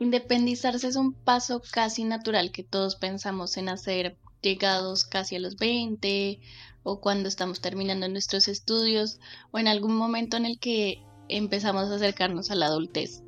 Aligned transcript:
Independizarse 0.00 0.88
es 0.88 0.96
un 0.96 1.12
paso 1.12 1.60
casi 1.70 2.04
natural 2.04 2.52
que 2.52 2.64
todos 2.64 2.96
pensamos 2.96 3.58
en 3.58 3.68
hacer 3.68 4.16
llegados 4.40 5.04
casi 5.04 5.36
a 5.36 5.40
los 5.40 5.56
20 5.56 6.40
o 6.82 7.02
cuando 7.02 7.28
estamos 7.28 7.60
terminando 7.60 8.08
nuestros 8.08 8.48
estudios 8.48 9.20
o 9.50 9.58
en 9.58 9.68
algún 9.68 9.94
momento 9.94 10.38
en 10.38 10.46
el 10.46 10.58
que 10.58 11.02
empezamos 11.28 11.90
a 11.90 11.96
acercarnos 11.96 12.50
a 12.50 12.54
la 12.54 12.68
adultez, 12.68 13.22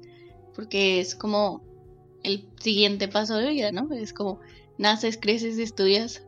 porque 0.55 0.99
es 0.99 1.15
como 1.15 1.63
el 2.23 2.49
siguiente 2.59 3.07
paso 3.07 3.37
de 3.37 3.51
vida, 3.51 3.71
¿no? 3.71 3.93
Es 3.93 4.15
como 4.15 4.41
naces, 4.79 5.19
creces, 5.21 5.59
estudias, 5.59 6.23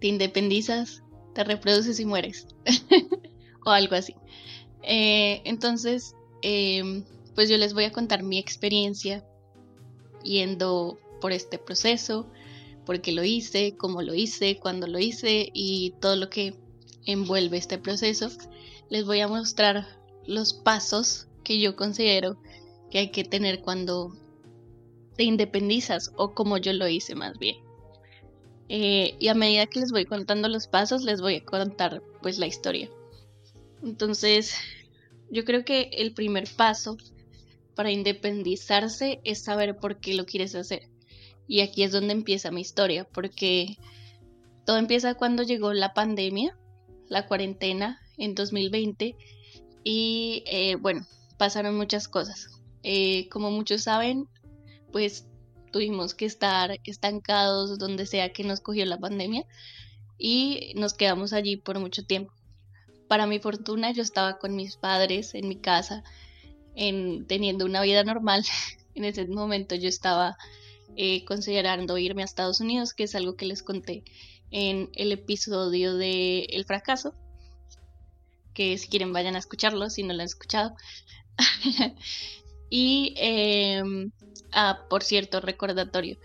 te 0.00 0.08
independizas, 0.08 1.04
te 1.32 1.44
reproduces 1.44 2.00
y 2.00 2.06
mueres, 2.06 2.48
o 3.64 3.70
algo 3.70 3.94
así. 3.94 4.16
Eh, 4.82 5.42
entonces, 5.44 6.16
em, 6.42 7.04
pues 7.36 7.48
yo 7.48 7.56
les 7.56 7.72
voy 7.72 7.84
a 7.84 7.92
contar 7.92 8.24
mi 8.24 8.40
experiencia 8.40 9.24
yendo 10.24 10.98
por 11.20 11.32
este 11.32 11.58
proceso, 11.58 12.26
por 12.84 13.00
qué 13.00 13.12
lo 13.12 13.24
hice, 13.24 13.76
cómo 13.76 14.02
lo 14.02 14.14
hice, 14.14 14.58
cuándo 14.58 14.86
lo 14.86 14.98
hice 14.98 15.50
y 15.54 15.94
todo 16.00 16.16
lo 16.16 16.28
que 16.28 16.54
envuelve 17.06 17.56
este 17.56 17.78
proceso. 17.78 18.30
Les 18.90 19.04
voy 19.04 19.20
a 19.20 19.28
mostrar 19.28 19.86
los 20.26 20.52
pasos 20.52 21.28
que 21.42 21.60
yo 21.60 21.76
considero 21.76 22.36
que 22.90 22.98
hay 22.98 23.10
que 23.10 23.24
tener 23.24 23.60
cuando 23.60 24.16
te 25.16 25.24
independizas 25.24 26.12
o 26.16 26.34
como 26.34 26.58
yo 26.58 26.72
lo 26.72 26.88
hice 26.88 27.14
más 27.14 27.38
bien. 27.38 27.56
Eh, 28.68 29.14
y 29.18 29.28
a 29.28 29.34
medida 29.34 29.66
que 29.66 29.80
les 29.80 29.92
voy 29.92 30.06
contando 30.06 30.48
los 30.48 30.66
pasos, 30.66 31.02
les 31.02 31.20
voy 31.20 31.36
a 31.36 31.44
contar 31.44 32.02
pues 32.22 32.38
la 32.38 32.46
historia. 32.46 32.90
Entonces, 33.82 34.54
yo 35.30 35.44
creo 35.44 35.64
que 35.64 35.90
el 35.92 36.14
primer 36.14 36.48
paso 36.56 36.96
para 37.74 37.90
independizarse 37.90 39.20
es 39.24 39.44
saber 39.44 39.76
por 39.76 40.00
qué 40.00 40.14
lo 40.14 40.26
quieres 40.26 40.54
hacer. 40.54 40.88
Y 41.46 41.60
aquí 41.60 41.82
es 41.82 41.92
donde 41.92 42.12
empieza 42.12 42.50
mi 42.50 42.60
historia, 42.60 43.04
porque 43.04 43.76
todo 44.64 44.78
empieza 44.78 45.14
cuando 45.14 45.42
llegó 45.42 45.72
la 45.72 45.92
pandemia, 45.92 46.56
la 47.08 47.26
cuarentena 47.26 48.00
en 48.16 48.34
2020, 48.34 49.16
y 49.84 50.42
eh, 50.46 50.76
bueno, 50.76 51.06
pasaron 51.36 51.76
muchas 51.76 52.08
cosas. 52.08 52.48
Eh, 52.82 53.28
como 53.28 53.50
muchos 53.50 53.82
saben, 53.82 54.28
pues 54.92 55.26
tuvimos 55.72 56.14
que 56.14 56.24
estar 56.24 56.78
estancados 56.84 57.78
donde 57.78 58.06
sea 58.06 58.32
que 58.32 58.44
nos 58.44 58.60
cogió 58.60 58.86
la 58.86 58.98
pandemia 58.98 59.44
y 60.18 60.72
nos 60.76 60.94
quedamos 60.94 61.32
allí 61.32 61.56
por 61.56 61.80
mucho 61.80 62.04
tiempo. 62.04 62.32
Para 63.08 63.26
mi 63.26 63.38
fortuna 63.38 63.90
yo 63.92 64.02
estaba 64.02 64.38
con 64.38 64.54
mis 64.54 64.76
padres 64.76 65.34
en 65.34 65.48
mi 65.48 65.56
casa 65.56 66.04
en 66.74 67.26
teniendo 67.26 67.64
una 67.64 67.82
vida 67.82 68.04
normal. 68.04 68.44
en 68.94 69.04
ese 69.04 69.26
momento 69.26 69.74
yo 69.74 69.88
estaba 69.88 70.36
eh, 70.96 71.24
considerando 71.24 71.98
irme 71.98 72.22
a 72.22 72.24
Estados 72.24 72.60
Unidos, 72.60 72.94
que 72.94 73.04
es 73.04 73.14
algo 73.14 73.36
que 73.36 73.46
les 73.46 73.62
conté 73.62 74.04
en 74.50 74.90
el 74.94 75.10
episodio 75.12 75.96
de 75.96 76.44
El 76.50 76.64
fracaso, 76.64 77.14
que 78.54 78.78
si 78.78 78.88
quieren 78.88 79.12
vayan 79.12 79.34
a 79.34 79.40
escucharlo, 79.40 79.90
si 79.90 80.04
no 80.04 80.14
lo 80.14 80.20
han 80.20 80.26
escuchado. 80.26 80.76
y, 82.70 83.14
em, 83.16 84.12
ah, 84.52 84.86
por 84.88 85.02
cierto, 85.02 85.40
recordatorio, 85.40 86.18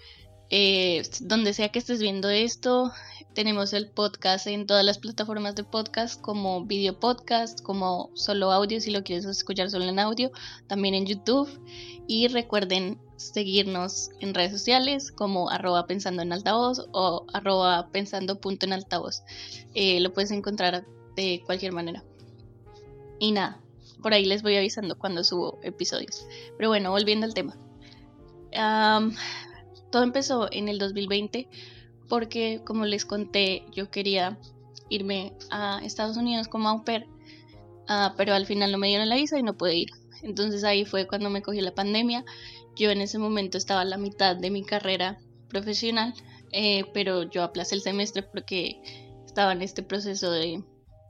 eh, 0.50 1.04
donde 1.22 1.54
sea 1.54 1.70
que 1.70 1.80
estés 1.80 2.02
viendo 2.02 2.30
esto, 2.30 2.92
tenemos 3.34 3.74
el 3.74 3.88
podcast 3.88 4.48
en 4.48 4.66
todas 4.66 4.84
las 4.84 4.98
plataformas 4.98 5.56
de 5.56 5.64
podcast, 5.64 6.20
como 6.20 6.66
video 6.66 7.00
podcast, 7.00 7.62
como 7.62 8.10
solo 8.16 8.52
audio, 8.52 8.82
si 8.82 8.92
lo 8.92 9.04
quieres 9.04 9.26
escuchar 9.26 9.70
solo 9.70 9.86
en 9.86 10.00
audio, 10.00 10.32
también 10.68 10.96
en 10.96 11.06
YouTube. 11.06 11.48
Y 12.08 12.28
recuerden 12.28 13.00
seguirnos 13.18 14.10
en 14.20 14.34
redes 14.34 14.52
sociales 14.52 15.12
como 15.12 15.50
arroba 15.52 15.86
pensando 15.86 16.24
en 16.24 16.34
altavoz 16.34 16.88
o 16.92 17.26
arroba 17.32 17.90
pensando 17.92 18.40
altavoz. 18.72 19.24
Eh, 19.76 20.00
lo 20.00 20.12
puedes 20.12 20.32
encontrar 20.32 20.86
de 21.16 21.44
cualquier 21.46 21.72
manera. 21.72 22.04
Y 23.20 23.32
nada, 23.32 23.62
por 24.02 24.14
ahí 24.14 24.26
les 24.26 24.42
voy 24.42 24.58
avisando 24.58 24.98
cuando 24.98 25.24
subo 25.24 25.60
episodios. 25.62 26.26
Pero 26.58 26.70
bueno, 26.70 26.92
volviendo 26.92 27.26
al 27.26 27.34
tema. 27.34 27.56
Todo 29.92 30.04
empezó 30.04 30.48
en 30.52 30.68
el 30.70 30.80
2020 30.80 31.48
porque 32.08 32.62
como 32.66 32.86
les 32.86 33.06
conté 33.06 33.66
yo 33.72 33.90
quería 33.92 34.38
irme 34.90 35.34
a 35.52 35.80
Estados 35.84 36.18
Unidos 36.18 36.48
como 36.48 36.70
au 36.70 36.84
pair, 36.84 37.06
ah, 37.88 38.14
pero 38.18 38.34
al 38.34 38.46
final 38.46 38.72
no 38.72 38.78
me 38.78 38.88
dieron 38.88 39.10
la 39.10 39.16
visa 39.16 39.40
y 39.40 39.44
no 39.44 39.58
pude 39.58 39.76
ir. 39.76 39.90
Entonces 40.24 40.64
ahí 40.64 40.86
fue 40.86 41.08
cuando 41.08 41.30
me 41.30 41.42
cogió 41.42 41.62
la 41.62 41.76
pandemia. 41.76 42.26
Yo 42.76 42.90
en 42.90 43.02
ese 43.02 43.20
momento 43.20 43.58
estaba 43.58 43.82
a 43.82 43.86
la 43.86 43.98
mitad 43.98 44.36
de 44.36 44.50
mi 44.50 44.64
carrera 44.64 45.20
profesional, 45.48 46.14
eh, 46.52 46.86
pero 46.94 47.24
yo 47.24 47.44
aplacé 47.44 47.76
el 47.76 47.82
semestre 47.82 48.24
porque 48.24 48.82
estaba 49.26 49.52
en 49.52 49.62
este 49.62 49.84
proceso 49.84 50.32
de, 50.32 50.64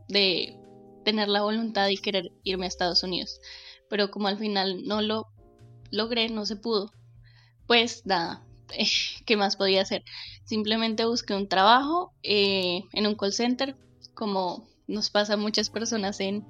de 0.08 0.58
tener 1.06 1.30
la 1.30 1.42
voluntad 1.42 1.88
y 1.88 1.98
querer 1.98 2.32
irme 2.44 2.66
a 2.66 2.68
Estados 2.68 3.04
Unidos. 3.04 3.40
Pero 3.90 4.12
como 4.12 4.28
al 4.28 4.38
final 4.38 4.86
no 4.86 5.02
lo 5.02 5.28
logré, 5.92 6.30
no 6.30 6.46
se 6.46 6.56
pudo, 6.56 6.92
pues 7.66 8.06
nada, 8.06 8.46
¿qué 9.26 9.38
más 9.38 9.56
podía 9.56 9.82
hacer? 9.82 10.04
Simplemente 10.46 11.06
busqué 11.06 11.34
un 11.34 11.48
trabajo 11.48 12.14
eh, 12.24 12.84
en 12.94 13.08
un 13.08 13.16
call 13.16 13.34
center, 13.34 13.76
como 14.14 14.68
nos 14.88 15.10
pasa 15.10 15.34
a 15.34 15.38
muchas 15.38 15.70
personas 15.70 16.20
en 16.20 16.46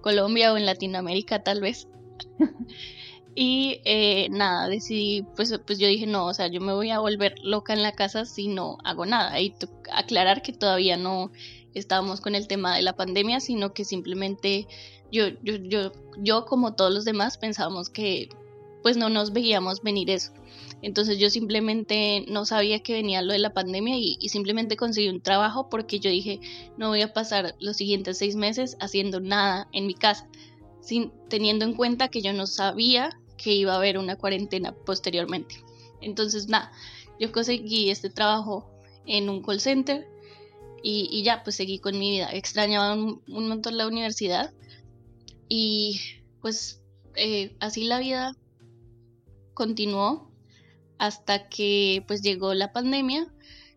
Colombia 0.00 0.52
o 0.52 0.56
en 0.56 0.66
Latinoamérica 0.66 1.42
tal 1.42 1.60
vez. 1.60 1.88
y 3.34 3.80
eh, 3.84 4.28
nada, 4.30 4.68
decidí, 4.68 5.24
pues, 5.36 5.52
pues 5.66 5.78
yo 5.78 5.88
dije, 5.88 6.06
no, 6.06 6.26
o 6.26 6.34
sea, 6.34 6.46
yo 6.48 6.60
me 6.60 6.72
voy 6.72 6.90
a 6.90 7.00
volver 7.00 7.34
loca 7.42 7.72
en 7.72 7.82
la 7.82 7.92
casa 7.92 8.24
si 8.24 8.48
no 8.48 8.78
hago 8.84 9.06
nada. 9.06 9.40
Y 9.40 9.54
aclarar 9.92 10.42
que 10.42 10.52
todavía 10.52 10.96
no 10.96 11.32
estábamos 11.74 12.20
con 12.20 12.34
el 12.34 12.46
tema 12.46 12.76
de 12.76 12.82
la 12.82 12.96
pandemia, 12.96 13.40
sino 13.40 13.72
que 13.72 13.84
simplemente 13.84 14.66
yo, 15.12 15.28
yo, 15.42 15.56
yo, 15.56 15.92
yo 16.18 16.44
como 16.44 16.74
todos 16.74 16.92
los 16.92 17.04
demás 17.04 17.38
pensábamos 17.38 17.90
que 17.90 18.28
pues 18.82 18.96
no 18.96 19.08
nos 19.08 19.32
veíamos 19.32 19.82
venir 19.82 20.10
eso. 20.10 20.32
Entonces 20.82 21.18
yo 21.18 21.28
simplemente 21.28 22.24
no 22.28 22.46
sabía 22.46 22.82
que 22.82 22.94
venía 22.94 23.22
lo 23.22 23.32
de 23.32 23.38
la 23.38 23.52
pandemia 23.52 23.96
y, 23.98 24.16
simplemente 24.28 24.76
conseguí 24.76 25.08
un 25.08 25.20
trabajo 25.20 25.68
porque 25.68 26.00
yo 26.00 26.10
dije, 26.10 26.40
no 26.76 26.88
voy 26.88 27.02
a 27.02 27.12
pasar 27.12 27.54
los 27.60 27.76
siguientes 27.76 28.18
seis 28.18 28.34
meses 28.34 28.76
haciendo 28.80 29.20
nada 29.20 29.68
en 29.72 29.86
mi 29.86 29.94
casa, 29.94 30.26
sin, 30.80 31.12
teniendo 31.28 31.64
en 31.64 31.74
cuenta 31.74 32.08
que 32.08 32.22
yo 32.22 32.32
no 32.32 32.46
sabía 32.46 33.20
que 33.36 33.52
iba 33.52 33.74
a 33.74 33.76
haber 33.76 33.98
una 33.98 34.16
cuarentena 34.16 34.72
posteriormente. 34.72 35.56
Entonces 36.00 36.48
nada, 36.48 36.72
yo 37.18 37.30
conseguí 37.30 37.90
este 37.90 38.08
trabajo 38.08 38.70
en 39.04 39.28
un 39.28 39.42
call 39.42 39.60
center 39.60 40.08
y, 40.82 41.22
ya, 41.22 41.42
pues 41.42 41.56
seguí 41.56 41.78
con 41.78 41.98
mi 41.98 42.10
vida. 42.10 42.30
Extrañaba 42.32 42.94
un, 42.94 43.22
montón 43.26 43.76
la 43.76 43.86
universidad 43.86 44.54
y 45.46 46.00
pues 46.40 46.82
eh, 47.16 47.54
así 47.60 47.84
la 47.84 47.98
vida 47.98 48.34
continuó 49.52 50.29
hasta 51.00 51.48
que 51.48 52.04
pues 52.06 52.20
llegó 52.20 52.52
la 52.52 52.74
pandemia, 52.74 53.26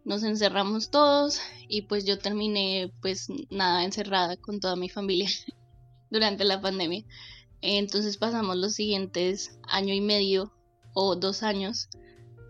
nos 0.04 0.24
encerramos 0.24 0.92
todos 0.92 1.40
y 1.70 1.84
pues 1.84 2.04
yo 2.04 2.20
terminé 2.20 2.92
pues 3.02 3.30
nada 3.50 3.86
encerrada 3.86 4.36
con 4.36 4.60
toda 4.60 4.76
mi 4.76 4.90
familia 4.90 5.30
durante 6.12 6.44
la 6.44 6.60
pandemia. 6.60 7.06
Entonces 7.62 8.18
pasamos 8.18 8.58
los 8.58 8.74
siguientes 8.74 9.58
año 9.70 9.94
y 9.94 10.02
medio 10.02 10.52
o 10.94 11.16
dos 11.16 11.44
años 11.44 11.88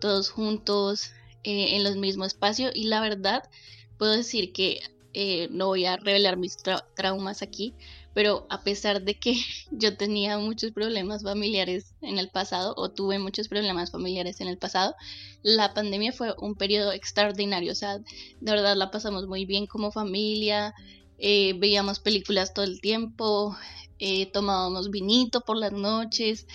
todos 0.00 0.28
juntos 0.28 1.12
eh, 1.44 1.76
en 1.76 1.84
los 1.84 1.94
mismos 1.94 2.26
espacios 2.28 2.72
y 2.74 2.88
la 2.88 3.00
verdad 3.00 3.48
puedo 3.96 4.10
decir 4.10 4.52
que 4.52 4.80
eh, 5.12 5.46
no 5.52 5.68
voy 5.68 5.84
a 5.84 5.98
revelar 5.98 6.36
mis 6.36 6.56
traumas 6.96 7.42
aquí, 7.42 7.74
pero 8.14 8.46
a 8.48 8.62
pesar 8.62 9.02
de 9.02 9.18
que 9.18 9.34
yo 9.70 9.96
tenía 9.96 10.38
muchos 10.38 10.72
problemas 10.72 11.22
familiares 11.22 11.94
en 12.00 12.18
el 12.18 12.30
pasado 12.30 12.74
o 12.76 12.90
tuve 12.90 13.18
muchos 13.18 13.48
problemas 13.48 13.90
familiares 13.90 14.40
en 14.40 14.48
el 14.48 14.56
pasado, 14.56 14.94
la 15.42 15.74
pandemia 15.74 16.12
fue 16.12 16.34
un 16.38 16.54
periodo 16.54 16.92
extraordinario, 16.92 17.72
o 17.72 17.74
sea, 17.74 17.98
de 17.98 18.04
verdad 18.40 18.76
la 18.76 18.90
pasamos 18.90 19.26
muy 19.26 19.44
bien 19.44 19.66
como 19.66 19.90
familia, 19.90 20.74
eh, 21.18 21.54
veíamos 21.58 22.00
películas 22.00 22.54
todo 22.54 22.64
el 22.64 22.80
tiempo, 22.80 23.56
eh, 23.98 24.30
tomábamos 24.32 24.90
vinito 24.90 25.42
por 25.42 25.56
las 25.56 25.72
noches, 25.72 26.46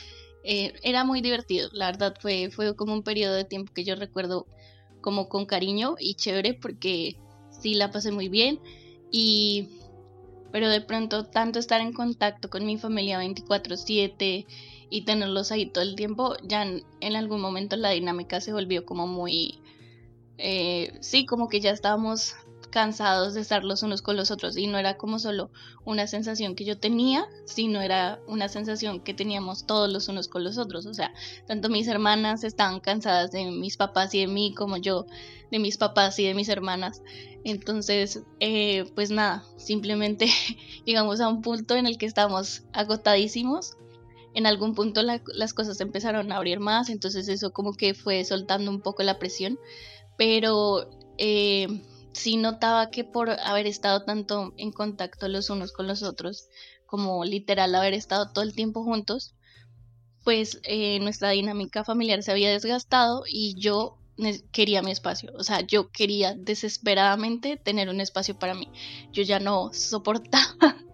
eh, 0.43 0.73
era 0.81 1.03
muy 1.03 1.21
divertido, 1.21 1.69
la 1.73 1.87
verdad 1.87 2.15
fue, 2.19 2.49
fue 2.49 2.75
como 2.75 2.93
un 2.93 3.03
periodo 3.03 3.35
de 3.35 3.43
tiempo 3.43 3.73
que 3.73 3.83
yo 3.83 3.95
recuerdo 3.95 4.47
como 5.01 5.29
con 5.29 5.45
cariño 5.45 5.95
y 5.99 6.15
chévere 6.15 6.53
porque 6.53 7.17
sí 7.51 7.73
la 7.73 7.91
pasé 7.91 8.11
muy 8.11 8.29
bien. 8.29 8.59
Y 9.11 9.69
pero 10.51 10.69
de 10.69 10.81
pronto 10.81 11.25
tanto 11.25 11.59
estar 11.59 11.81
en 11.81 11.93
contacto 11.93 12.49
con 12.49 12.65
mi 12.65 12.77
familia 12.77 13.19
24/7 13.19 14.45
y 14.89 15.01
tenerlos 15.03 15.51
ahí 15.51 15.67
todo 15.67 15.83
el 15.83 15.95
tiempo, 15.95 16.35
ya 16.43 16.63
en, 16.63 17.15
algún 17.15 17.41
momento 17.41 17.75
la 17.75 17.91
dinámica 17.91 18.41
se 18.41 18.53
volvió 18.53 18.85
como 18.85 19.07
muy, 19.07 19.61
eh, 20.37 20.97
sí, 21.01 21.25
como 21.25 21.47
que 21.47 21.59
ya 21.61 21.71
estábamos 21.71 22.35
cansados 22.69 23.33
de 23.33 23.41
estar 23.41 23.63
los 23.63 23.83
unos 23.83 24.01
con 24.01 24.15
los 24.15 24.31
otros 24.31 24.55
y 24.57 24.67
no 24.67 24.77
era 24.77 24.97
como 24.97 25.19
solo 25.19 25.49
una 25.85 26.07
sensación 26.07 26.55
que 26.55 26.65
yo 26.65 26.77
tenía, 26.77 27.27
sino 27.45 27.81
era 27.81 28.19
una 28.27 28.47
sensación 28.47 28.99
que 28.99 29.13
teníamos 29.13 29.65
todos 29.65 29.91
los 29.91 30.07
unos 30.07 30.27
con 30.27 30.43
los 30.43 30.57
otros, 30.57 30.85
o 30.85 30.93
sea, 30.93 31.13
tanto 31.47 31.69
mis 31.69 31.87
hermanas 31.87 32.43
estaban 32.43 32.79
cansadas 32.79 33.31
de 33.31 33.45
mis 33.51 33.77
papás 33.77 34.13
y 34.13 34.21
de 34.21 34.27
mí 34.27 34.53
como 34.53 34.77
yo 34.77 35.05
de 35.51 35.59
mis 35.59 35.77
papás 35.77 36.19
y 36.19 36.25
de 36.25 36.33
mis 36.33 36.49
hermanas, 36.49 37.01
entonces 37.43 38.21
eh, 38.39 38.85
pues 38.95 39.11
nada, 39.11 39.43
simplemente 39.57 40.27
llegamos 40.85 41.21
a 41.21 41.29
un 41.29 41.41
punto 41.41 41.75
en 41.75 41.85
el 41.85 41.97
que 41.97 42.05
estábamos 42.05 42.63
agotadísimos. 42.73 43.75
En 44.35 44.45
algún 44.45 44.75
punto 44.75 45.01
las 45.01 45.53
cosas 45.53 45.81
empezaron 45.81 46.31
a 46.31 46.37
abrir 46.37 46.59
más, 46.59 46.89
entonces 46.89 47.27
eso 47.29 47.51
como 47.51 47.73
que 47.73 47.95
fue 47.95 48.23
soltando 48.23 48.69
un 48.69 48.79
poco 48.81 49.01
la 49.01 49.17
presión, 49.17 49.59
pero 50.17 50.87
eh, 51.17 51.81
sí 52.13 52.37
notaba 52.37 52.91
que 52.91 53.03
por 53.03 53.31
haber 53.31 53.65
estado 53.65 54.03
tanto 54.03 54.53
en 54.57 54.71
contacto 54.71 55.27
los 55.27 55.49
unos 55.49 55.71
con 55.71 55.87
los 55.87 56.03
otros, 56.03 56.47
como 56.85 57.25
literal 57.25 57.73
haber 57.73 57.93
estado 57.93 58.31
todo 58.31 58.43
el 58.43 58.53
tiempo 58.53 58.83
juntos, 58.83 59.33
pues 60.23 60.59
eh, 60.63 60.99
nuestra 60.99 61.31
dinámica 61.31 61.83
familiar 61.83 62.21
se 62.21 62.31
había 62.31 62.51
desgastado 62.51 63.23
y 63.27 63.55
yo 63.59 63.98
quería 64.51 64.81
mi 64.81 64.91
espacio, 64.91 65.31
o 65.37 65.43
sea, 65.43 65.61
yo 65.61 65.91
quería 65.91 66.33
desesperadamente 66.33 67.57
tener 67.57 67.89
un 67.89 68.01
espacio 68.01 68.37
para 68.37 68.53
mí. 68.53 68.69
Yo 69.11 69.23
ya 69.23 69.39
no 69.39 69.71
soportaba 69.73 70.55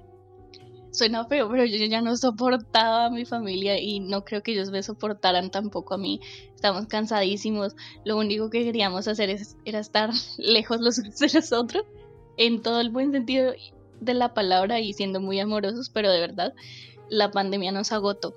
suena 0.95 1.25
feo, 1.25 1.49
pero 1.49 1.65
yo 1.65 1.85
ya 1.85 2.01
no 2.01 2.15
soportaba 2.17 3.05
a 3.05 3.09
mi 3.09 3.25
familia 3.25 3.79
y 3.79 3.99
no 3.99 4.23
creo 4.23 4.41
que 4.41 4.53
ellos 4.53 4.71
me 4.71 4.81
soportaran 4.81 5.51
tampoco 5.51 5.93
a 5.93 5.97
mí. 5.97 6.21
Estamos 6.55 6.87
cansadísimos. 6.87 7.75
Lo 8.03 8.17
único 8.17 8.49
que 8.49 8.63
queríamos 8.63 9.07
hacer 9.07 9.29
es, 9.29 9.57
era 9.65 9.79
estar 9.79 10.11
lejos 10.37 10.79
los 10.81 10.97
unos 10.97 11.19
de 11.19 11.29
los 11.33 11.51
otros, 11.51 11.83
en 12.37 12.61
todo 12.61 12.81
el 12.81 12.89
buen 12.89 13.11
sentido 13.11 13.53
de 13.99 14.13
la 14.13 14.33
palabra 14.33 14.79
y 14.79 14.93
siendo 14.93 15.19
muy 15.21 15.39
amorosos, 15.39 15.89
pero 15.89 16.11
de 16.11 16.19
verdad, 16.19 16.53
la 17.09 17.31
pandemia 17.31 17.71
nos 17.71 17.91
agotó. 17.91 18.33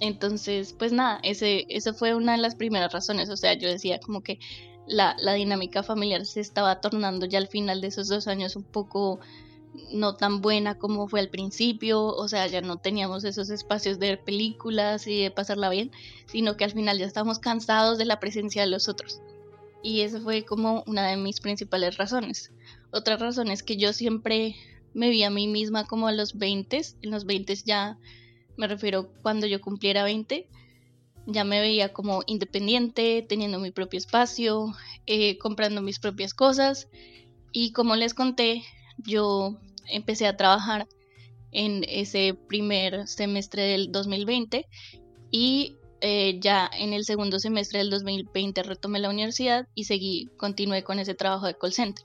Entonces, 0.00 0.72
pues 0.72 0.92
nada, 0.92 1.20
ese, 1.22 1.66
esa 1.68 1.92
fue 1.92 2.14
una 2.14 2.32
de 2.32 2.38
las 2.38 2.54
primeras 2.54 2.92
razones. 2.92 3.28
O 3.28 3.36
sea, 3.36 3.54
yo 3.54 3.68
decía 3.68 4.00
como 4.00 4.22
que 4.22 4.38
la, 4.86 5.14
la 5.20 5.34
dinámica 5.34 5.82
familiar 5.82 6.24
se 6.26 6.40
estaba 6.40 6.80
tornando 6.80 7.26
ya 7.26 7.38
al 7.38 7.48
final 7.48 7.80
de 7.80 7.88
esos 7.88 8.08
dos 8.08 8.26
años 8.26 8.56
un 8.56 8.64
poco 8.64 9.20
no 9.92 10.16
tan 10.16 10.40
buena 10.40 10.78
como 10.78 11.08
fue 11.08 11.20
al 11.20 11.28
principio, 11.28 12.04
o 12.04 12.28
sea, 12.28 12.46
ya 12.46 12.60
no 12.60 12.78
teníamos 12.78 13.24
esos 13.24 13.50
espacios 13.50 13.98
de 13.98 14.08
ver 14.08 14.24
películas 14.24 15.06
y 15.06 15.22
de 15.22 15.30
pasarla 15.30 15.68
bien, 15.68 15.92
sino 16.26 16.56
que 16.56 16.64
al 16.64 16.72
final 16.72 16.98
ya 16.98 17.06
estábamos 17.06 17.38
cansados 17.38 17.98
de 17.98 18.04
la 18.04 18.20
presencia 18.20 18.62
de 18.62 18.68
los 18.68 18.88
otros. 18.88 19.20
Y 19.82 20.00
esa 20.00 20.20
fue 20.20 20.44
como 20.44 20.82
una 20.86 21.06
de 21.06 21.16
mis 21.16 21.40
principales 21.40 21.96
razones. 21.96 22.52
Otra 22.90 23.16
razón 23.16 23.48
es 23.48 23.62
que 23.62 23.76
yo 23.76 23.92
siempre 23.92 24.56
me 24.92 25.08
vi 25.08 25.22
a 25.22 25.30
mí 25.30 25.46
misma 25.46 25.86
como 25.86 26.08
a 26.08 26.12
los 26.12 26.36
20, 26.36 26.80
en 27.02 27.10
los 27.10 27.24
20 27.24 27.54
ya 27.64 27.98
me 28.60 28.68
refiero 28.68 29.10
cuando 29.22 29.46
yo 29.46 29.58
cumpliera 29.62 30.04
20, 30.04 30.46
ya 31.24 31.44
me 31.44 31.60
veía 31.60 31.94
como 31.94 32.22
independiente, 32.26 33.24
teniendo 33.26 33.58
mi 33.58 33.70
propio 33.70 33.96
espacio, 33.96 34.74
eh, 35.06 35.38
comprando 35.38 35.80
mis 35.80 35.98
propias 35.98 36.34
cosas. 36.34 36.86
Y 37.52 37.72
como 37.72 37.96
les 37.96 38.12
conté, 38.12 38.62
yo 38.98 39.56
empecé 39.86 40.26
a 40.26 40.36
trabajar 40.36 40.86
en 41.52 41.86
ese 41.88 42.34
primer 42.34 43.08
semestre 43.08 43.62
del 43.62 43.92
2020 43.92 44.68
y 45.30 45.76
eh, 46.02 46.38
ya 46.38 46.70
en 46.78 46.92
el 46.92 47.06
segundo 47.06 47.38
semestre 47.38 47.78
del 47.78 47.88
2020 47.88 48.62
retomé 48.62 48.98
la 48.98 49.08
universidad 49.08 49.68
y 49.74 49.84
seguí, 49.84 50.28
continué 50.36 50.84
con 50.84 50.98
ese 50.98 51.14
trabajo 51.14 51.46
de 51.46 51.56
call 51.56 51.72
center, 51.72 52.04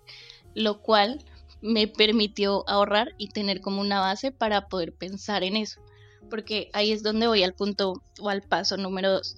lo 0.53 0.81
cual 0.81 1.19
me 1.61 1.87
permitió 1.87 2.63
ahorrar 2.69 3.13
y 3.17 3.27
tener 3.27 3.59
como 3.59 3.81
una 3.81 3.99
base 3.99 4.31
para 4.31 4.69
poder 4.69 4.93
pensar 4.93 5.43
en 5.43 5.57
eso, 5.57 5.81
porque 6.29 6.69
ahí 6.73 6.91
es 6.91 7.03
donde 7.03 7.27
voy 7.27 7.43
al 7.43 7.53
punto 7.53 8.03
o 8.19 8.29
al 8.29 8.41
paso 8.41 8.77
número 8.77 9.11
dos. 9.11 9.37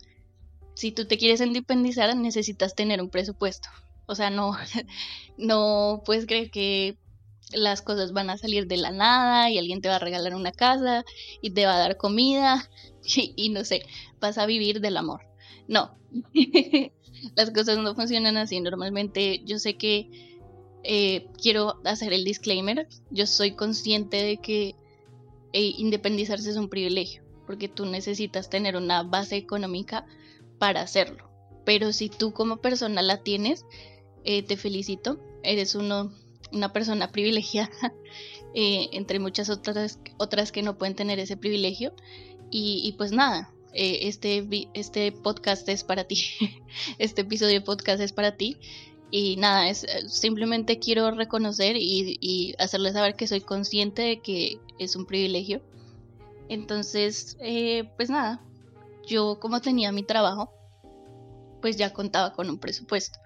Si 0.76 0.92
tú 0.92 1.06
te 1.06 1.18
quieres 1.18 1.42
independizar, 1.42 2.16
necesitas 2.16 2.76
tener 2.76 3.02
un 3.02 3.10
presupuesto. 3.10 3.70
O 4.06 4.16
sea, 4.16 4.30
no, 4.30 4.56
no 5.38 6.02
puedes 6.06 6.26
creer 6.26 6.52
que 6.52 6.98
las 7.54 7.82
cosas 7.82 8.12
van 8.12 8.30
a 8.30 8.38
salir 8.38 8.68
de 8.68 8.78
la 8.78 8.92
nada 8.92 9.50
y 9.50 9.58
alguien 9.58 9.82
te 9.82 9.90
va 9.90 9.96
a 9.96 10.00
regalar 10.00 10.36
una 10.36 10.52
casa 10.52 11.06
y 11.42 11.52
te 11.52 11.66
va 11.66 11.76
a 11.76 11.80
dar 11.80 11.98
comida 11.98 12.70
y, 13.16 13.50
no 13.50 13.64
sé, 13.64 13.86
vas 14.20 14.38
a 14.38 14.46
vivir 14.46 14.82
del 14.82 14.98
amor. 14.98 15.22
No, 15.68 15.98
las 17.36 17.52
cosas 17.52 17.78
no 17.78 17.96
funcionan 17.96 18.38
así. 18.38 18.60
Normalmente 18.62 19.42
yo 19.46 19.60
sé 19.60 19.78
que 19.78 20.10
eh, 20.84 21.28
quiero 21.42 21.80
hacer 21.84 22.14
el 22.14 22.24
disclaimer, 22.24 22.88
yo 23.10 23.26
soy 23.26 23.52
consciente 23.56 24.18
de 24.18 24.38
que 24.38 24.76
eh, 25.54 25.74
independizarse 25.78 26.50
es 26.50 26.58
un 26.58 26.70
privilegio, 26.70 27.24
porque 27.46 27.68
tú 27.68 27.86
necesitas 27.86 28.50
tener 28.50 28.76
una 28.76 29.04
base 29.04 29.36
económica 29.36 30.06
para 30.60 30.82
hacerlo. 30.82 31.30
Pero 31.66 31.94
si 31.94 32.10
tú 32.10 32.34
como 32.34 32.58
persona 32.58 33.02
la 33.02 33.24
tienes, 33.24 33.66
eh, 34.24 34.44
te 34.44 34.58
felicito, 34.58 35.20
eres 35.44 35.76
uno 35.76 36.12
una 36.52 36.74
persona 36.74 37.12
privilegiada, 37.12 37.94
eh, 38.54 38.90
entre 38.92 39.20
muchas 39.20 39.50
otras, 39.50 40.00
otras 40.18 40.52
que 40.52 40.64
no 40.64 40.78
pueden 40.78 40.96
tener 40.96 41.20
ese 41.20 41.38
privilegio. 41.38 41.94
Y, 42.50 42.94
pues 42.98 43.12
nada, 43.12 43.54
eh, 43.74 44.00
este, 44.04 44.48
este 44.74 45.12
podcast 45.12 45.68
es 45.68 45.84
para 45.84 46.06
ti, 46.06 46.24
este 46.98 47.22
episodio 47.22 47.60
de 47.60 47.66
podcast 47.66 48.02
es 48.02 48.14
para 48.14 48.38
ti. 48.38 48.58
Y 49.10 49.38
nada, 49.38 49.70
es, 49.70 49.84
eh, 49.84 50.10
simplemente 50.10 50.80
quiero 50.80 51.12
reconocer 51.12 51.76
y, 51.78 52.18
y 52.20 52.56
hacerles 52.60 52.94
saber 52.94 53.16
que 53.16 53.28
soy 53.28 53.42
consciente 53.42 54.02
de 54.02 54.22
que 54.22 54.60
es 54.80 54.96
un 54.96 55.06
privilegio. 55.06 55.62
Entonces, 56.50 57.38
pues 57.98 58.10
nada, 58.10 58.42
yo 59.06 59.40
como 59.40 59.62
tenía 59.62 59.92
mi 59.92 60.04
trabajo, 60.04 60.54
pues 61.62 61.78
ya 61.78 61.94
contaba 61.94 62.34
con 62.34 62.50
un 62.50 62.60
presupuesto. 62.60 63.20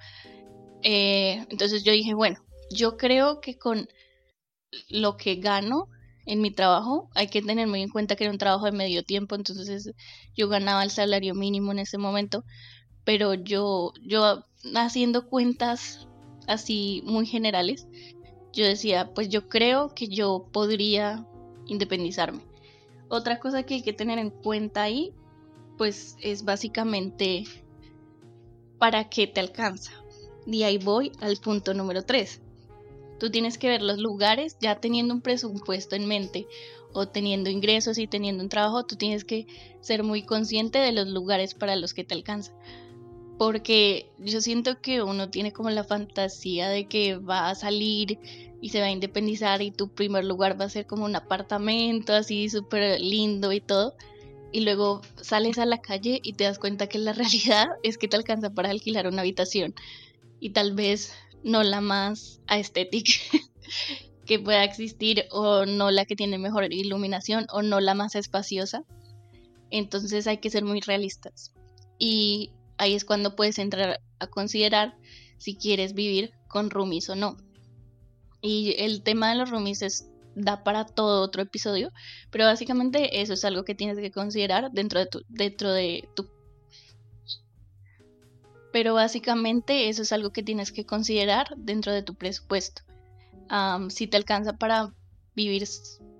entonces 0.81 1.83
yo 1.83 1.91
dije, 1.91 2.13
bueno, 2.15 2.43
yo 2.71 2.97
creo 2.97 3.41
que 3.41 3.57
con 3.57 3.87
lo 4.89 5.17
que 5.17 5.35
gano 5.35 5.87
en 6.25 6.41
mi 6.41 6.51
trabajo, 6.51 7.09
hay 7.15 7.27
que 7.27 7.41
tener 7.41 7.67
muy 7.67 7.81
en 7.81 7.89
cuenta 7.89 8.15
que 8.15 8.23
era 8.23 8.31
un 8.31 8.37
trabajo 8.37 8.65
de 8.65 8.71
medio 8.71 9.03
tiempo, 9.03 9.35
entonces 9.35 9.91
yo 10.35 10.47
ganaba 10.47 10.83
el 10.83 10.91
salario 10.91 11.33
mínimo 11.33 11.71
en 11.71 11.79
ese 11.79 11.97
momento, 11.97 12.45
pero 13.03 13.33
yo, 13.33 13.93
yo 14.03 14.45
haciendo 14.75 15.27
cuentas 15.27 16.07
así 16.47 17.01
muy 17.05 17.25
generales, 17.25 17.87
yo 18.53 18.65
decía, 18.65 19.13
pues 19.13 19.29
yo 19.29 19.47
creo 19.47 19.93
que 19.93 20.07
yo 20.07 20.47
podría 20.51 21.25
independizarme. 21.67 22.41
Otra 23.07 23.39
cosa 23.39 23.63
que 23.63 23.75
hay 23.75 23.81
que 23.81 23.93
tener 23.93 24.19
en 24.19 24.29
cuenta 24.29 24.83
ahí, 24.83 25.13
pues 25.77 26.15
es 26.21 26.43
básicamente 26.43 27.45
para 28.77 29.09
qué 29.09 29.27
te 29.27 29.39
alcanza. 29.39 29.91
Y 30.45 30.63
ahí 30.63 30.77
voy 30.77 31.11
al 31.21 31.37
punto 31.37 31.73
número 31.73 32.03
3. 32.03 32.41
Tú 33.19 33.29
tienes 33.29 33.57
que 33.57 33.67
ver 33.67 33.81
los 33.81 33.99
lugares 33.99 34.57
ya 34.59 34.79
teniendo 34.79 35.13
un 35.13 35.21
presupuesto 35.21 35.95
en 35.95 36.07
mente 36.07 36.47
o 36.93 37.07
teniendo 37.07 37.49
ingresos 37.49 37.97
y 37.97 38.07
teniendo 38.07 38.43
un 38.43 38.49
trabajo, 38.49 38.85
tú 38.85 38.95
tienes 38.95 39.23
que 39.23 39.45
ser 39.81 40.03
muy 40.03 40.23
consciente 40.23 40.79
de 40.79 40.91
los 40.91 41.07
lugares 41.07 41.53
para 41.53 41.75
los 41.75 41.93
que 41.93 42.03
te 42.03 42.15
alcanza. 42.15 42.53
Porque 43.41 44.05
yo 44.19 44.39
siento 44.39 44.81
que 44.81 45.01
uno 45.01 45.31
tiene 45.31 45.51
como 45.51 45.71
la 45.71 45.83
fantasía 45.83 46.69
de 46.69 46.87
que 46.87 47.15
va 47.15 47.49
a 47.49 47.55
salir 47.55 48.19
y 48.61 48.69
se 48.69 48.81
va 48.81 48.85
a 48.85 48.91
independizar 48.91 49.63
y 49.63 49.71
tu 49.71 49.89
primer 49.89 50.25
lugar 50.25 50.61
va 50.61 50.65
a 50.65 50.69
ser 50.69 50.85
como 50.85 51.05
un 51.05 51.15
apartamento 51.15 52.13
así 52.13 52.49
súper 52.51 53.01
lindo 53.01 53.51
y 53.51 53.59
todo. 53.59 53.95
Y 54.51 54.59
luego 54.59 55.01
sales 55.19 55.57
a 55.57 55.65
la 55.65 55.81
calle 55.81 56.19
y 56.21 56.33
te 56.33 56.43
das 56.43 56.59
cuenta 56.59 56.85
que 56.85 56.99
la 56.99 57.13
realidad 57.13 57.69
es 57.81 57.97
que 57.97 58.07
te 58.07 58.15
alcanza 58.15 58.51
para 58.51 58.69
alquilar 58.69 59.07
una 59.07 59.21
habitación. 59.21 59.73
Y 60.39 60.51
tal 60.51 60.73
vez 60.73 61.11
no 61.43 61.63
la 61.63 61.81
más 61.81 62.41
estética 62.47 63.13
que 64.27 64.37
pueda 64.37 64.63
existir 64.63 65.25
o 65.31 65.65
no 65.65 65.89
la 65.89 66.05
que 66.05 66.15
tiene 66.15 66.37
mejor 66.37 66.71
iluminación 66.71 67.47
o 67.51 67.63
no 67.63 67.79
la 67.79 67.95
más 67.95 68.13
espaciosa. 68.13 68.83
Entonces 69.71 70.27
hay 70.27 70.37
que 70.37 70.51
ser 70.51 70.63
muy 70.63 70.79
realistas. 70.81 71.55
Y 71.97 72.51
ahí 72.81 72.95
es 72.95 73.05
cuando 73.05 73.35
puedes 73.35 73.59
entrar 73.59 74.01
a 74.17 74.27
considerar 74.27 74.97
si 75.37 75.55
quieres 75.55 75.93
vivir 75.93 76.33
con 76.47 76.71
roomies 76.71 77.09
o 77.09 77.15
no. 77.15 77.37
Y 78.41 78.73
el 78.79 79.03
tema 79.03 79.29
de 79.29 79.35
los 79.35 79.51
roomies 79.51 79.83
es, 79.83 80.09
da 80.35 80.63
para 80.63 80.85
todo 80.85 81.21
otro 81.21 81.43
episodio, 81.43 81.91
pero 82.31 82.45
básicamente 82.45 83.21
eso 83.21 83.33
es 83.33 83.45
algo 83.45 83.65
que 83.65 83.75
tienes 83.75 83.99
que 83.99 84.09
considerar 84.09 84.71
dentro 84.71 84.99
de 84.99 85.05
tu, 85.05 85.21
dentro 85.29 85.71
de 85.71 86.09
tu 86.15 86.27
pero 88.73 88.95
básicamente 88.95 89.89
eso 89.89 90.01
es 90.01 90.11
algo 90.11 90.31
que 90.31 90.43
tienes 90.43 90.71
que 90.71 90.85
considerar 90.85 91.53
dentro 91.57 91.93
de 91.93 92.01
tu 92.01 92.15
presupuesto. 92.15 92.81
si 93.89 94.07
te 94.07 94.17
alcanza 94.17 94.53
para 94.53 94.91
vivir 95.35 95.67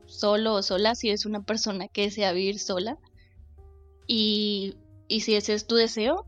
solo 0.05 0.53
o 0.55 0.61
sola, 0.61 0.93
si 0.93 1.07
eres 1.07 1.25
una 1.25 1.41
persona 1.43 1.87
que 1.87 2.03
desea 2.03 2.33
vivir 2.33 2.59
sola 2.59 2.99
y, 4.05 4.75
y 5.07 5.21
si 5.21 5.35
ese 5.35 5.53
es 5.53 5.65
tu 5.65 5.75
deseo, 5.75 6.27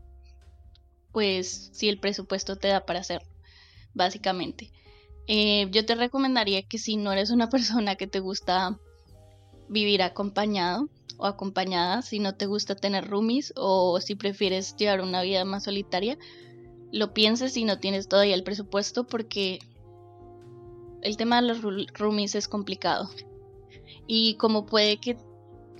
pues 1.14 1.70
si 1.72 1.88
el 1.88 1.98
presupuesto 1.98 2.56
te 2.56 2.68
da 2.68 2.84
para 2.84 2.98
hacerlo, 3.00 3.28
básicamente. 3.94 4.72
Eh, 5.28 5.68
yo 5.70 5.86
te 5.86 5.94
recomendaría 5.94 6.64
que 6.64 6.76
si 6.76 6.96
no 6.96 7.12
eres 7.12 7.30
una 7.30 7.48
persona 7.54 7.94
que 7.94 8.08
te 8.08 8.20
gusta 8.20 8.78
vivir 9.68 10.02
acompañado 10.02 10.90
o 11.16 11.26
acompañada, 11.26 12.02
si 12.02 12.18
no 12.18 12.34
te 12.34 12.46
gusta 12.46 12.74
tener 12.74 13.08
roomies 13.08 13.54
o 13.56 14.00
si 14.00 14.16
prefieres 14.16 14.74
llevar 14.76 15.00
una 15.00 15.22
vida 15.22 15.44
más 15.44 15.64
solitaria, 15.64 16.18
lo 16.92 17.14
pienses 17.14 17.52
si 17.52 17.64
no 17.64 17.78
tienes 17.78 18.08
todavía 18.08 18.34
el 18.34 18.42
presupuesto 18.42 19.06
porque 19.06 19.60
el 21.02 21.16
tema 21.16 21.40
de 21.40 21.48
los 21.48 21.62
roomies 21.94 22.34
es 22.34 22.48
complicado. 22.48 23.08
Y 24.08 24.34
como 24.34 24.66
puede 24.66 24.98
que 24.98 25.16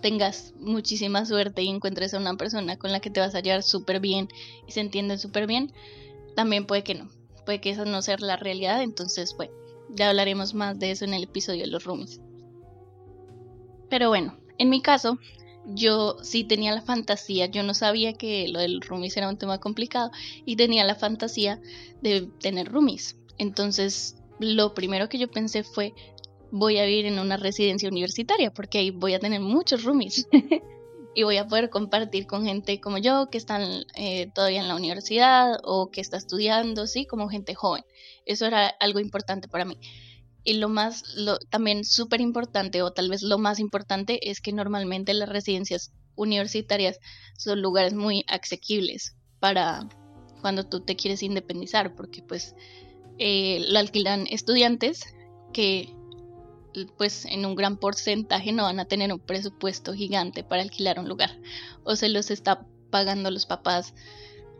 tengas 0.04 0.52
muchísima 0.60 1.24
suerte 1.24 1.62
y 1.62 1.70
encuentres 1.70 2.12
a 2.12 2.18
una 2.18 2.36
persona 2.36 2.76
con 2.76 2.92
la 2.92 3.00
que 3.00 3.08
te 3.08 3.20
vas 3.20 3.34
a 3.34 3.40
llevar 3.40 3.62
súper 3.62 4.00
bien 4.00 4.28
y 4.66 4.72
se 4.72 4.80
entienden 4.80 5.18
súper 5.18 5.46
bien, 5.46 5.72
también 6.36 6.66
puede 6.66 6.84
que 6.84 6.94
no. 6.94 7.08
Puede 7.46 7.62
que 7.62 7.70
eso 7.70 7.86
no 7.86 8.02
sea 8.02 8.18
la 8.18 8.36
realidad, 8.36 8.82
entonces, 8.82 9.34
bueno, 9.34 9.54
ya 9.88 10.10
hablaremos 10.10 10.52
más 10.52 10.78
de 10.78 10.90
eso 10.90 11.06
en 11.06 11.14
el 11.14 11.22
episodio 11.22 11.62
de 11.62 11.68
los 11.68 11.84
roomies. 11.84 12.20
Pero 13.88 14.10
bueno, 14.10 14.36
en 14.58 14.68
mi 14.68 14.82
caso, 14.82 15.18
yo 15.64 16.18
sí 16.22 16.44
tenía 16.44 16.74
la 16.74 16.82
fantasía, 16.82 17.46
yo 17.46 17.62
no 17.62 17.72
sabía 17.72 18.12
que 18.12 18.46
lo 18.48 18.58
del 18.58 18.82
roomies 18.82 19.16
era 19.16 19.30
un 19.30 19.38
tema 19.38 19.58
complicado 19.58 20.10
y 20.44 20.56
tenía 20.56 20.84
la 20.84 20.96
fantasía 20.96 21.62
de 22.02 22.28
tener 22.40 22.70
roomies. 22.70 23.16
Entonces, 23.38 24.16
lo 24.38 24.74
primero 24.74 25.08
que 25.08 25.16
yo 25.16 25.30
pensé 25.30 25.64
fue, 25.64 25.94
voy 26.56 26.78
a 26.78 26.84
vivir 26.84 27.06
en 27.06 27.18
una 27.18 27.36
residencia 27.36 27.88
universitaria 27.88 28.54
porque 28.54 28.78
ahí 28.78 28.90
voy 28.90 29.14
a 29.14 29.18
tener 29.18 29.40
muchos 29.40 29.82
roomies 29.82 30.28
y 31.16 31.24
voy 31.24 31.36
a 31.36 31.48
poder 31.48 31.68
compartir 31.68 32.28
con 32.28 32.44
gente 32.44 32.80
como 32.80 32.98
yo 32.98 33.28
que 33.28 33.38
están 33.38 33.84
eh, 33.96 34.30
todavía 34.32 34.60
en 34.60 34.68
la 34.68 34.76
universidad 34.76 35.58
o 35.64 35.90
que 35.90 36.00
está 36.00 36.16
estudiando, 36.16 36.86
sí, 36.86 37.06
como 37.06 37.28
gente 37.28 37.56
joven. 37.56 37.84
Eso 38.24 38.46
era 38.46 38.68
algo 38.78 39.00
importante 39.00 39.48
para 39.48 39.64
mí. 39.64 39.78
Y 40.44 40.54
lo 40.54 40.68
más, 40.68 41.02
lo, 41.16 41.38
también 41.38 41.84
súper 41.84 42.20
importante, 42.20 42.82
o 42.82 42.92
tal 42.92 43.08
vez 43.08 43.22
lo 43.22 43.38
más 43.38 43.58
importante, 43.58 44.30
es 44.30 44.40
que 44.40 44.52
normalmente 44.52 45.12
las 45.12 45.28
residencias 45.28 45.92
universitarias 46.14 47.00
son 47.36 47.62
lugares 47.62 47.94
muy 47.94 48.24
asequibles 48.28 49.16
para 49.40 49.88
cuando 50.40 50.62
tú 50.62 50.84
te 50.84 50.94
quieres 50.94 51.24
independizar, 51.24 51.96
porque 51.96 52.22
pues 52.22 52.54
eh, 53.18 53.64
lo 53.68 53.80
alquilan 53.80 54.28
estudiantes 54.28 55.02
que 55.52 55.92
pues 56.96 57.24
en 57.26 57.46
un 57.46 57.54
gran 57.54 57.76
porcentaje 57.76 58.52
no 58.52 58.64
van 58.64 58.80
a 58.80 58.84
tener 58.84 59.12
un 59.12 59.20
presupuesto 59.20 59.94
gigante 59.94 60.44
para 60.44 60.62
alquilar 60.62 60.98
un 60.98 61.08
lugar 61.08 61.38
o 61.84 61.96
se 61.96 62.08
los 62.08 62.30
está 62.30 62.66
pagando 62.90 63.30
los 63.30 63.46
papás 63.46 63.94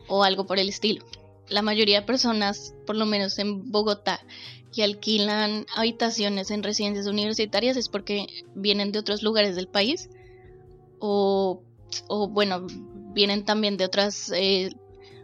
o 0.09 0.25
algo 0.25 0.47
por 0.47 0.59
el 0.59 0.68
estilo. 0.68 1.04
La 1.49 1.62
mayoría 1.62 2.00
de 2.00 2.06
personas, 2.06 2.75
por 2.87 2.97
lo 2.97 3.06
menos 3.06 3.38
en 3.38 3.71
Bogotá, 3.71 4.21
que 4.73 4.83
alquilan 4.83 5.66
habitaciones 5.76 6.50
en 6.50 6.62
residencias 6.62 7.06
universitarias 7.06 7.76
es 7.76 7.88
porque 7.88 8.26
vienen 8.54 8.92
de 8.92 8.99
otros 8.99 9.23
lugares 9.23 9.54
del 9.54 9.68
país 9.68 10.09
o, 10.99 11.62
bueno, 12.30 12.66
vienen 13.12 13.44
también 13.44 13.76
de 13.76 13.85
otras 13.85 14.33
eh, 14.35 14.75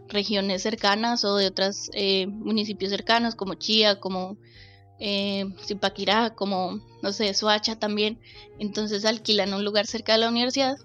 regiones 0.07 0.61
cercanas 0.61 1.25
o 1.25 1.35
de 1.35 1.47
otros 1.47 1.89
eh, 1.93 2.27
municipios 2.27 2.91
cercanos 2.91 3.35
como 3.35 3.55
Chía, 3.55 3.99
como 3.99 4.37
eh, 5.01 5.45
Zipaquirá, 5.65 6.35
como, 6.35 6.79
no 7.01 7.11
sé, 7.11 7.33
Soacha 7.33 7.75
también. 7.75 8.21
Entonces 8.59 9.03
alquilan 9.03 9.53
un 9.53 9.65
lugar 9.65 9.87
cerca 9.87 10.13
de 10.13 10.19
la 10.19 10.29
universidad 10.29 10.75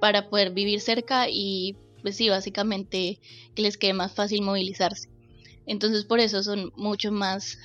para 0.00 0.30
poder 0.30 0.52
vivir 0.52 0.80
cerca 0.80 1.28
y 1.28 1.76
pues 2.00 2.16
sí, 2.16 2.28
básicamente 2.30 3.20
que 3.54 3.62
les 3.62 3.76
quede 3.76 3.92
más 3.92 4.14
fácil 4.14 4.42
movilizarse. 4.42 5.10
Entonces 5.66 6.06
por 6.06 6.20
eso 6.20 6.42
son 6.42 6.72
mucho 6.76 7.12
más 7.12 7.58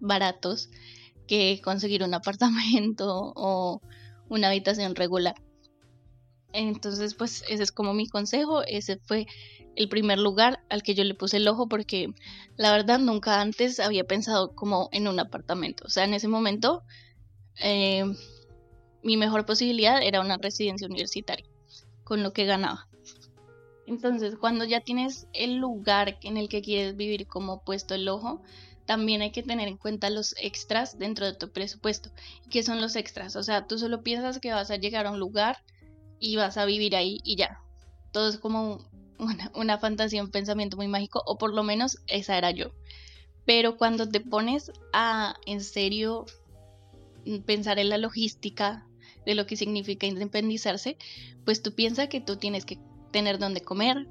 baratos 0.00 0.68
que 1.28 1.60
conseguir 1.62 2.02
un 2.02 2.14
apartamento 2.14 3.32
o 3.36 3.80
una 4.28 4.48
habitación 4.48 4.96
regular. 4.96 5.36
Entonces 6.52 7.14
pues 7.14 7.44
ese 7.48 7.62
es 7.62 7.72
como 7.72 7.94
mi 7.94 8.08
consejo, 8.08 8.62
ese 8.62 8.98
fue 8.98 9.26
el 9.74 9.88
primer 9.88 10.18
lugar 10.18 10.62
al 10.68 10.82
que 10.82 10.94
yo 10.94 11.04
le 11.04 11.14
puse 11.14 11.38
el 11.38 11.48
ojo 11.48 11.66
porque 11.66 12.12
la 12.56 12.72
verdad 12.72 12.98
nunca 12.98 13.40
antes 13.40 13.80
había 13.80 14.04
pensado 14.04 14.54
como 14.54 14.88
en 14.92 15.08
un 15.08 15.18
apartamento. 15.18 15.84
O 15.86 15.90
sea, 15.90 16.04
en 16.04 16.14
ese 16.14 16.28
momento 16.28 16.82
eh, 17.60 18.04
mi 19.02 19.16
mejor 19.16 19.46
posibilidad 19.46 20.02
era 20.02 20.20
una 20.20 20.36
residencia 20.36 20.86
universitaria 20.86 21.46
con 22.04 22.22
lo 22.22 22.32
que 22.32 22.44
ganaba. 22.44 22.88
Entonces, 23.86 24.36
cuando 24.36 24.64
ya 24.64 24.80
tienes 24.80 25.26
el 25.32 25.56
lugar 25.56 26.18
en 26.22 26.36
el 26.36 26.48
que 26.48 26.62
quieres 26.62 26.96
vivir 26.96 27.26
como 27.26 27.62
puesto 27.64 27.94
el 27.94 28.08
ojo, 28.08 28.40
también 28.86 29.22
hay 29.22 29.30
que 29.30 29.42
tener 29.42 29.68
en 29.68 29.76
cuenta 29.76 30.10
los 30.10 30.34
extras 30.40 30.98
dentro 30.98 31.26
de 31.26 31.34
tu 31.34 31.50
presupuesto. 31.50 32.10
qué 32.50 32.62
son 32.62 32.80
los 32.80 32.96
extras? 32.96 33.36
O 33.36 33.42
sea, 33.42 33.66
tú 33.66 33.78
solo 33.78 34.02
piensas 34.02 34.38
que 34.38 34.52
vas 34.52 34.70
a 34.70 34.76
llegar 34.76 35.06
a 35.06 35.10
un 35.10 35.18
lugar 35.18 35.58
y 36.22 36.36
vas 36.36 36.56
a 36.56 36.64
vivir 36.64 36.94
ahí 36.94 37.18
y 37.24 37.34
ya. 37.34 37.60
Todo 38.12 38.28
es 38.28 38.38
como 38.38 38.78
una, 39.54 39.78
fantasía, 39.78 40.22
un 40.22 40.30
pensamiento 40.30 40.76
muy 40.76 40.86
mágico, 40.86 41.22
o 41.26 41.36
por 41.36 41.52
lo 41.52 41.64
menos 41.64 41.98
esa 42.06 42.38
era 42.38 42.52
yo. 42.52 42.70
Pero 43.44 43.76
cuando 43.76 44.08
te 44.08 44.20
pones 44.20 44.70
a 44.92 45.34
en 45.46 45.60
serio 45.60 46.24
pensar 47.44 47.80
en 47.80 47.88
la 47.88 47.98
logística 47.98 48.86
de 49.26 49.34
lo 49.34 49.46
que 49.46 49.56
significa 49.56 50.06
independizarse, 50.06 50.96
pues 51.44 51.60
tú 51.60 51.74
piensas 51.74 52.08
que 52.08 52.20
tú 52.20 52.36
tienes 52.36 52.64
que 52.64 52.78
tener 53.10 53.40
donde 53.40 53.60
comer, 53.60 54.06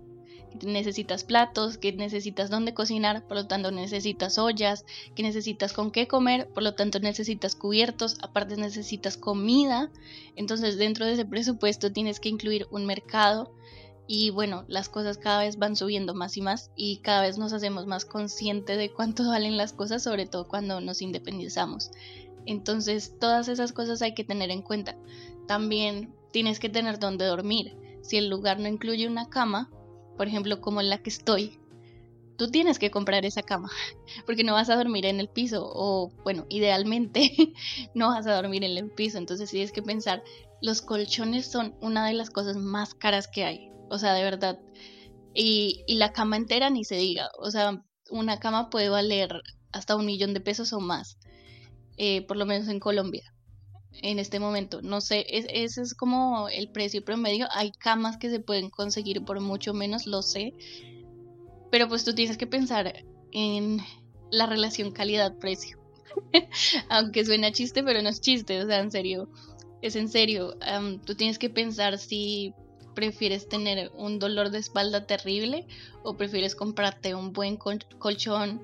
necesitas 0.64 1.24
platos, 1.24 1.78
que 1.78 1.94
necesitas 1.94 2.50
donde 2.50 2.74
cocinar, 2.74 3.26
por 3.28 3.38
lo 3.38 3.48
tanto 3.48 3.72
necesitas 3.72 4.38
ollas, 4.38 4.86
que 5.16 5.24
necesitas 5.24 5.74
con 5.74 5.92
qué 5.92 6.08
comer, 6.08 6.48
por 6.50 6.64
lo 6.64 6.74
tanto 6.74 7.00
necesitas 7.00 7.56
cubiertos, 7.56 8.18
aparte 8.22 8.58
necesitas 8.58 9.18
comida, 9.18 9.90
entonces 10.36 10.78
dentro 10.78 11.06
de 11.06 11.14
ese 11.14 11.26
presupuesto 11.26 11.92
tienes 11.92 12.20
que 12.20 12.30
incluir 12.30 12.68
un 12.72 12.86
mercado, 12.86 13.54
y 14.14 14.30
bueno, 14.30 14.66
las 14.68 14.90
cosas 14.90 15.18
cada 15.18 15.40
vez 15.40 15.58
van 15.58 15.78
subiendo 15.78 16.14
más 16.14 16.36
y 16.36 16.42
más 16.42 16.70
y 16.76 16.98
cada 16.98 17.22
vez 17.22 17.38
nos 17.38 17.54
hacemos 17.54 17.88
más 17.88 18.04
conscientes 18.04 18.78
de 18.78 18.92
cuánto 18.92 19.24
valen 19.28 19.56
las 19.56 19.72
cosas, 19.72 20.04
sobre 20.04 20.26
todo 20.26 20.50
cuando 20.50 20.82
nos 20.82 21.02
independizamos. 21.02 21.92
Entonces, 22.46 23.18
todas 23.20 23.48
esas 23.48 23.72
cosas 23.72 24.02
hay 24.02 24.14
que 24.14 24.26
tener 24.26 24.52
en 24.52 24.64
cuenta. 24.64 24.98
También 25.48 26.14
tienes 26.32 26.60
que 26.60 26.68
tener 26.70 27.00
donde 27.00 27.26
dormir. 27.26 27.78
Si 28.02 28.18
el 28.18 28.30
lugar 28.30 28.60
no 28.60 28.68
incluye 28.68 29.08
una 29.08 29.30
cama, 29.30 29.70
por 30.18 30.28
ejemplo, 30.28 30.62
como 30.62 30.82
en 30.82 30.90
la 30.90 30.98
que 31.00 31.10
estoy, 31.10 31.60
tú 32.38 32.50
tienes 32.50 32.80
que 32.80 32.92
comprar 32.92 33.26
esa 33.26 33.44
cama, 33.44 33.70
porque 34.26 34.44
no 34.44 34.54
vas 34.54 34.70
a 34.70 34.76
dormir 34.76 35.06
en 35.06 35.20
el 35.20 35.30
piso, 35.30 35.64
o 35.64 36.12
bueno, 36.24 36.46
idealmente 36.50 37.54
no 37.96 38.10
vas 38.10 38.28
a 38.28 38.36
dormir 38.36 38.64
en 38.64 38.78
el 38.78 38.90
piso, 38.92 39.18
entonces 39.18 39.50
tienes 39.50 39.72
que 39.72 39.82
pensar, 39.82 40.24
los 40.62 40.82
colchones 40.82 41.46
son 41.46 41.76
una 41.82 42.06
de 42.08 42.14
las 42.14 42.30
cosas 42.30 42.58
más 42.58 42.94
caras 42.94 43.28
que 43.28 43.44
hay 43.44 43.72
o 43.92 44.00
sea, 44.00 44.14
de 44.14 44.24
verdad. 44.24 44.58
Y, 45.34 45.84
la 45.88 46.14
cama 46.14 46.38
entera 46.38 46.70
ni 46.70 46.86
se 46.86 46.96
diga, 46.96 47.30
o 47.38 47.52
sea, 47.52 47.84
una 48.10 48.40
cama 48.40 48.70
puede 48.70 48.90
valer 48.90 49.42
hasta 49.74 49.96
un 49.98 50.06
millón 50.06 50.34
de 50.34 50.40
pesos 50.40 50.72
o 50.74 50.80
más, 50.80 51.18
eh, 51.98 52.26
por 52.26 52.38
lo 52.38 52.46
menos 52.46 52.70
en 52.70 52.80
Colombia, 52.80 53.34
en 54.02 54.20
este 54.20 54.40
momento. 54.40 54.82
No 54.82 55.02
sé, 55.02 55.26
ese 55.30 55.82
es 55.82 55.94
como 55.94 56.50
el 56.50 56.70
precio 56.70 57.04
promedio. 57.04 57.48
Hay 57.54 57.72
camas 57.72 58.18
que 58.18 58.30
se 58.30 58.40
pueden 58.40 58.70
conseguir 58.70 59.24
por 59.24 59.40
mucho 59.40 59.74
menos, 59.74 60.08
lo 60.08 60.22
sé, 60.22 60.54
pero 61.72 61.88
pues 61.88 62.04
tú 62.04 62.14
tienes 62.14 62.38
que 62.38 62.48
pensar 62.48 63.06
en 63.32 63.80
la 64.32 64.46
relación 64.46 64.92
calidad-precio. 64.92 65.80
Aunque 66.90 67.26
suena 67.26 67.52
chiste, 67.52 67.84
pero 67.84 68.02
no 68.02 68.10
es 68.10 68.22
chiste, 68.22 68.62
o 68.62 68.68
sea, 68.68 68.80
en 68.80 68.92
serio, 68.92 69.30
es 69.82 69.96
en 69.96 70.10
serio. 70.10 70.58
tú 71.06 71.16
tienes 71.16 71.40
que 71.40 71.50
pensar 71.50 71.98
si 71.98 72.54
¿Prefieres 72.94 73.48
tener 73.48 73.90
un 73.96 74.20
dolor 74.20 74.50
de 74.50 74.60
espalda 74.60 75.08
terrible 75.08 75.66
o 76.04 76.18
prefieres 76.18 76.56
comprarte 76.56 77.16
un 77.16 77.32
buen 77.32 77.56
colchón? 77.56 78.64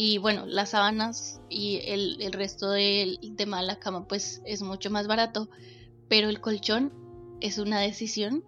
Y 0.00 0.18
bueno, 0.18 0.46
las 0.46 0.70
sábanas 0.70 1.40
y 1.48 1.80
el, 1.84 2.32
resto 2.32 2.70
del 2.70 3.18
tema 3.36 3.60
de 3.60 3.66
la 3.66 3.80
cama 3.80 4.06
pues 4.06 4.40
es 4.44 4.62
mucho 4.62 4.92
más 4.92 5.08
barato, 5.08 5.50
pero 6.08 6.28
el 6.28 6.40
colchón 6.40 6.92
es 7.40 7.58
una 7.58 7.80
decisión 7.80 8.44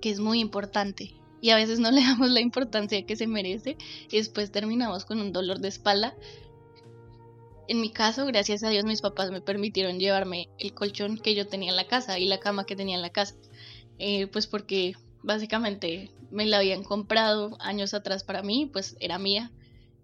que 0.00 0.10
es 0.10 0.18
muy 0.18 0.40
importante 0.40 1.14
y 1.40 1.50
a 1.50 1.54
veces 1.54 1.78
no 1.78 1.90
le 1.92 2.00
damos 2.00 2.30
la 2.30 2.40
importancia 2.40 3.06
que 3.06 3.14
se 3.14 3.28
merece 3.28 3.76
y 4.10 4.16
después 4.16 4.50
terminamos 4.50 5.04
con 5.04 5.20
un 5.20 5.30
dolor 5.30 5.60
de 5.60 5.68
espalda. 5.68 6.16
En 7.68 7.80
mi 7.80 7.90
caso, 7.90 8.26
gracias 8.26 8.64
a 8.64 8.70
Dios, 8.70 8.84
mis 8.84 9.00
papás 9.00 9.30
me 9.30 9.40
permitieron 9.40 10.00
llevarme 10.00 10.48
el 10.58 10.74
colchón 10.74 11.18
que 11.18 11.36
yo 11.36 11.46
tenía 11.46 11.70
en 11.70 11.76
la 11.76 11.86
casa 11.86 12.18
y 12.18 12.24
la 12.24 12.40
cama 12.40 12.66
que 12.66 12.74
tenía 12.74 12.96
en 12.96 13.02
la 13.02 13.10
casa. 13.10 13.36
Eh, 14.00 14.26
pues 14.26 14.48
porque 14.48 14.96
básicamente 15.22 16.10
me 16.32 16.46
la 16.46 16.58
habían 16.58 16.82
comprado 16.82 17.56
años 17.60 17.94
atrás 17.94 18.24
para 18.24 18.42
mí, 18.42 18.68
pues 18.72 18.96
era 18.98 19.20
mía 19.20 19.52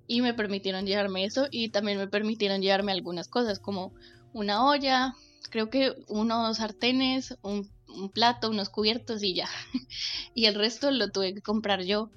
y 0.06 0.20
me 0.20 0.34
permitieron 0.34 0.86
llevarme 0.86 1.24
eso 1.24 1.46
y 1.50 1.70
también 1.70 1.98
me 1.98 2.08
permitieron 2.08 2.60
llevarme 2.60 2.92
algunas 2.92 3.28
cosas 3.28 3.58
como 3.58 3.92
una 4.32 4.66
olla, 4.66 5.14
creo 5.50 5.70
que 5.70 5.94
unos 6.08 6.56
sartenes, 6.58 7.36
un, 7.42 7.70
plato, 8.12 8.50
unos 8.50 8.70
cubiertos 8.70 9.22
y 9.22 9.34
ya. 9.34 9.48
y 10.34 10.46
el 10.46 10.56
resto 10.56 10.90
lo 10.90 11.10
tuve 11.10 11.34
que 11.34 11.42
comprar 11.42 11.84
yo. 11.84 12.10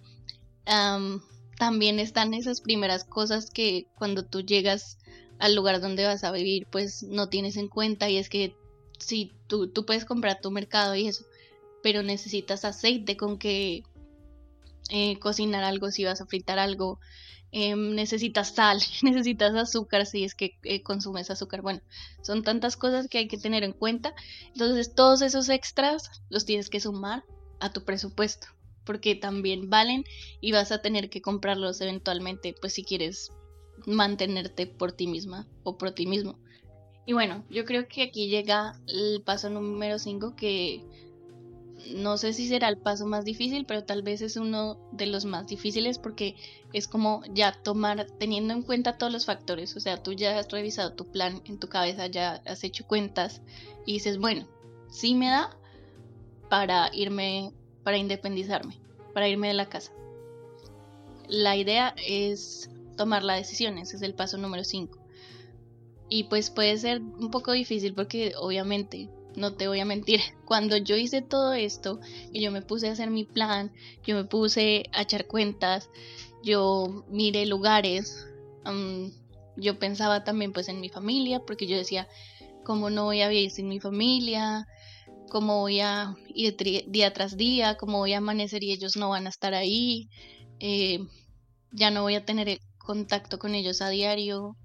también 1.58 2.00
están 2.00 2.34
esas 2.34 2.62
primeras 2.62 3.04
cosas 3.04 3.50
que 3.52 3.88
cuando 3.96 4.26
tú 4.26 4.42
llegas 4.42 4.98
al 5.40 5.56
lugar 5.56 5.82
donde 5.82 6.06
vas 6.06 6.24
a 6.24 6.32
vivir, 6.32 6.68
pues 6.72 7.04
no 7.04 7.30
tienes 7.30 7.58
en 7.58 7.68
cuenta 7.68 8.10
y 8.10 8.18
es 8.18 8.28
que 8.28 8.56
si 9.00 9.32
tú, 9.46 9.68
tú 9.68 9.86
puedes 9.86 10.06
comprar 10.06 10.42
tu 10.42 10.50
mercado 10.50 10.96
y 10.96 11.08
eso, 11.08 11.26
pero 11.84 12.02
necesitas 12.02 12.66
aceite 12.66 13.18
con 13.18 13.38
que 13.38 13.84
eh, 14.90 15.20
cocinar 15.20 15.64
algo, 15.64 15.92
si 15.92 16.06
vas 16.06 16.22
a 16.22 16.26
fritar 16.26 16.60
algo, 16.60 17.00
em, 17.52 17.96
necesitas 17.96 18.56
sal, 18.56 18.80
necesitas 19.04 19.56
azúcar 19.56 20.06
si 20.06 20.24
es 20.24 20.36
que 20.36 20.58
eh, 20.64 20.84
consumes 20.84 21.30
azúcar. 21.30 21.62
Bueno, 21.62 21.82
son 22.22 22.44
tantas 22.44 22.78
cosas 22.78 23.08
que 23.08 23.18
hay 23.20 23.28
que 23.28 23.38
tener 23.38 23.64
en 23.64 23.74
cuenta. 23.74 24.14
Entonces 24.48 24.94
todos 24.96 25.22
esos 25.22 25.50
extras 25.50 26.10
los 26.30 26.46
tienes 26.46 26.70
que 26.70 26.80
sumar 26.80 27.24
a 27.60 27.72
tu 27.72 27.84
presupuesto 27.84 28.48
porque 28.88 29.16
también 29.16 29.70
valen 29.70 30.06
y 30.40 30.54
vas 30.54 30.72
a 30.72 30.82
tener 30.82 31.10
que 31.10 31.22
comprarlos 31.22 31.82
eventualmente, 31.82 32.56
pues 32.60 32.74
si 32.74 32.84
quieres 32.86 33.34
mantenerte 33.86 34.66
por 34.66 34.94
ti 34.94 35.08
misma 35.08 35.46
o 35.64 35.78
por 35.78 35.92
ti 35.92 36.08
mismo. 36.08 36.40
Y 37.06 37.14
bueno, 37.14 37.46
yo 37.50 37.66
creo 37.66 37.88
que 37.88 38.04
aquí 38.04 38.30
llega 38.30 38.80
el 38.88 39.22
paso 39.24 39.50
número 39.50 40.00
5 40.00 40.36
que 40.36 40.84
no 41.96 42.18
sé 42.18 42.34
si 42.34 42.48
será 42.48 42.70
el 42.70 42.78
paso 42.78 43.06
más 43.06 43.26
difícil, 43.26 43.66
pero 43.66 43.84
tal 43.84 44.02
vez 44.02 44.22
es 44.22 44.38
uno 44.38 44.78
de 44.92 45.06
los 45.06 45.26
más 45.26 45.48
difíciles 45.48 46.00
porque 46.00 46.36
es 46.74 46.88
como 46.88 47.24
ya 47.34 47.52
tomar, 47.52 48.08
teniendo 48.20 48.54
en 48.54 48.64
cuenta 48.64 48.98
todos 48.98 49.12
los 49.12 49.26
factores, 49.26 49.76
o 49.76 49.80
sea, 49.80 50.02
tú 50.02 50.14
ya 50.14 50.38
has 50.38 50.52
revisado 50.52 50.94
tu 50.94 51.12
plan 51.12 51.42
en 51.46 51.60
tu 51.60 51.68
cabeza, 51.68 52.08
ya 52.08 52.42
has 52.46 52.64
hecho 52.64 52.86
cuentas 52.86 53.42
y 53.86 53.94
dices, 53.94 54.18
bueno, 54.18 54.48
sí 54.90 55.16
me 55.16 55.28
da 55.28 55.58
para 56.50 56.90
irme 56.94 57.54
para 57.84 57.98
independizarme, 57.98 58.78
para 59.14 59.30
irme 59.30 59.48
de 59.48 59.54
la 59.54 59.70
casa. 59.70 59.94
La 61.30 61.56
idea 61.56 61.96
es 62.06 62.70
tomar 62.98 63.24
la 63.24 63.36
decisión, 63.36 63.78
ese 63.78 63.96
es 63.96 64.02
el 64.02 64.14
paso 64.14 64.38
número 64.38 64.66
5. 64.66 64.98
Y 66.10 66.26
pues 66.26 66.50
puede 66.50 66.78
ser 66.78 67.02
un 67.02 67.32
poco 67.32 67.52
difícil 67.54 67.94
porque 67.94 68.34
obviamente, 68.38 69.10
no 69.38 69.54
te 69.54 69.68
voy 69.68 69.80
a 69.80 69.86
mentir, 69.86 70.20
cuando 70.46 70.76
yo 70.76 70.98
hice 70.98 71.22
todo 71.22 71.54
esto 71.54 72.00
y 72.34 72.42
yo 72.42 72.52
me 72.52 72.62
puse 72.62 72.90
a 72.90 72.92
hacer 72.92 73.10
mi 73.10 73.24
plan, 73.24 73.72
yo 74.06 74.16
me 74.16 74.26
puse 74.26 74.90
a 74.92 75.04
echar 75.04 75.28
cuentas, 75.28 75.90
yo 76.44 77.06
miré 77.10 77.46
lugares, 77.46 78.28
yo 79.56 79.80
pensaba 79.80 80.24
también 80.26 80.52
pues 80.52 80.68
en 80.68 80.82
mi 80.82 80.90
familia 80.90 81.40
porque 81.46 81.68
yo 81.68 81.78
decía, 81.78 82.08
¿cómo 82.66 82.90
no 82.90 83.06
voy 83.06 83.22
a 83.22 83.30
vivir 83.30 83.52
sin 83.52 83.70
mi 83.70 83.80
familia? 83.80 84.68
cómo 85.30 85.60
voy 85.60 85.82
a 85.82 86.16
ir 86.34 86.56
día 86.88 87.14
tras 87.14 87.38
día, 87.38 87.78
cómo 87.78 88.00
voy 88.00 88.14
a 88.14 88.20
amanecer 88.20 88.64
y 88.64 88.72
ellos 88.72 88.96
no 88.96 89.10
van 89.10 89.28
a 89.28 89.30
estar 89.30 89.54
ahí, 89.54 90.10
eh, 90.60 91.00
ya 91.72 91.92
no 91.92 92.04
voy 92.04 92.16
a 92.16 92.26
tener 92.26 92.60
contacto 92.78 93.38
con 93.38 93.54
ellos 93.54 93.82
a 93.82 93.90
diario, 93.90 94.56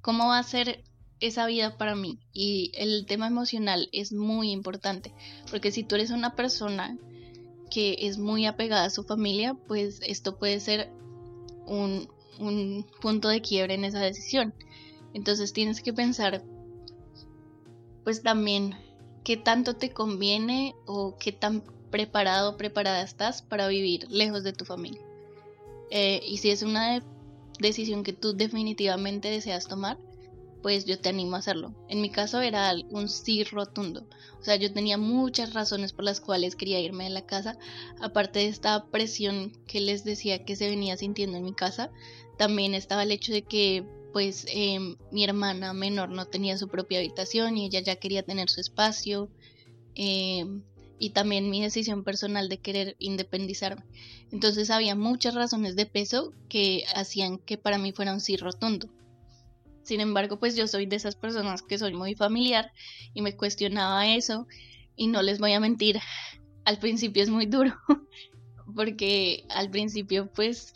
cómo 0.00 0.28
va 0.28 0.38
a 0.38 0.42
ser 0.42 0.84
esa 1.20 1.46
vida 1.46 1.76
para 1.76 1.94
mí. 1.94 2.18
Y 2.32 2.72
el 2.74 3.06
tema 3.06 3.26
emocional 3.26 3.88
es 3.92 4.12
muy 4.12 4.50
importante, 4.50 5.12
porque 5.50 5.72
si 5.72 5.82
tú 5.82 5.94
eres 5.94 6.10
una 6.10 6.34
persona 6.34 6.96
que 7.70 7.96
es 8.00 8.18
muy 8.18 8.46
apegada 8.46 8.84
a 8.84 8.90
su 8.90 9.04
familia, 9.04 9.54
pues 9.54 10.00
esto 10.06 10.38
puede 10.38 10.60
ser 10.60 10.90
un, 11.66 12.08
un 12.38 12.86
punto 13.00 13.28
de 13.28 13.42
quiebre 13.42 13.74
en 13.74 13.84
esa 13.84 14.00
decisión. 14.00 14.54
Entonces 15.14 15.52
tienes 15.52 15.82
que 15.82 15.92
pensar, 15.92 16.42
pues 18.04 18.22
también 18.22 18.74
qué 19.24 19.36
tanto 19.36 19.76
te 19.76 19.90
conviene 19.90 20.74
o 20.86 21.16
qué 21.18 21.32
tan 21.32 21.62
preparado 21.90 22.56
preparada 22.56 23.02
estás 23.02 23.42
para 23.42 23.68
vivir 23.68 24.06
lejos 24.10 24.44
de 24.44 24.52
tu 24.52 24.64
familia. 24.64 25.00
Eh, 25.90 26.20
y 26.26 26.38
si 26.38 26.50
es 26.50 26.62
una 26.62 27.02
decisión 27.58 28.04
que 28.04 28.12
tú 28.12 28.34
definitivamente 28.34 29.30
deseas 29.30 29.66
tomar, 29.66 29.98
pues 30.62 30.84
yo 30.84 30.98
te 30.98 31.08
animo 31.08 31.36
a 31.36 31.38
hacerlo. 31.38 31.74
En 31.88 32.00
mi 32.00 32.10
caso 32.10 32.40
era 32.40 32.74
un 32.90 33.08
sí 33.08 33.44
rotundo. 33.44 34.06
O 34.40 34.44
sea, 34.44 34.56
yo 34.56 34.72
tenía 34.72 34.98
muchas 34.98 35.52
razones 35.52 35.92
por 35.92 36.04
las 36.04 36.20
cuales 36.20 36.56
quería 36.56 36.80
irme 36.80 37.04
de 37.04 37.10
la 37.10 37.26
casa. 37.26 37.58
Aparte 38.00 38.40
de 38.40 38.48
esta 38.48 38.86
presión 38.86 39.52
que 39.66 39.80
les 39.80 40.04
decía 40.04 40.44
que 40.44 40.56
se 40.56 40.68
venía 40.68 40.96
sintiendo 40.96 41.36
en 41.36 41.44
mi 41.44 41.54
casa, 41.54 41.90
también 42.36 42.74
estaba 42.74 43.02
el 43.02 43.12
hecho 43.12 43.32
de 43.32 43.42
que 43.42 43.84
pues 44.12 44.46
em, 44.48 44.96
mi 45.12 45.24
hermana 45.24 45.72
menor 45.74 46.08
no 46.08 46.26
tenía 46.26 46.56
su 46.56 46.68
propia 46.68 46.98
habitación 46.98 47.56
y 47.56 47.66
ella 47.66 47.80
ya 47.80 47.96
quería 47.96 48.22
tener 48.22 48.48
su 48.48 48.60
espacio. 48.60 49.28
Em, 49.94 50.62
y 50.98 51.10
también 51.10 51.50
mi 51.50 51.62
decisión 51.62 52.02
personal 52.02 52.48
de 52.48 52.58
querer 52.58 52.96
independizarme. 52.98 53.84
Entonces 54.32 54.70
había 54.70 54.94
muchas 54.94 55.34
razones 55.34 55.76
de 55.76 55.86
peso 55.86 56.32
que 56.48 56.84
hacían 56.94 57.38
que 57.38 57.56
para 57.56 57.78
mí 57.78 57.92
fuera 57.92 58.12
un 58.12 58.20
sí 58.20 58.36
rotundo. 58.36 58.88
Sin 59.88 60.02
embargo, 60.02 60.38
pues 60.38 60.54
yo 60.54 60.68
soy 60.68 60.84
de 60.84 60.96
esas 60.96 61.16
personas 61.16 61.62
que 61.62 61.78
soy 61.78 61.94
muy 61.94 62.14
familiar 62.14 62.72
y 63.14 63.22
me 63.22 63.34
cuestionaba 63.34 64.06
eso 64.06 64.46
y 64.96 65.06
no 65.06 65.22
les 65.22 65.38
voy 65.38 65.54
a 65.54 65.60
mentir, 65.60 65.98
al 66.66 66.78
principio 66.78 67.22
es 67.22 67.30
muy 67.30 67.46
duro 67.46 67.74
porque 68.76 69.46
al 69.48 69.70
principio 69.70 70.30
pues 70.30 70.74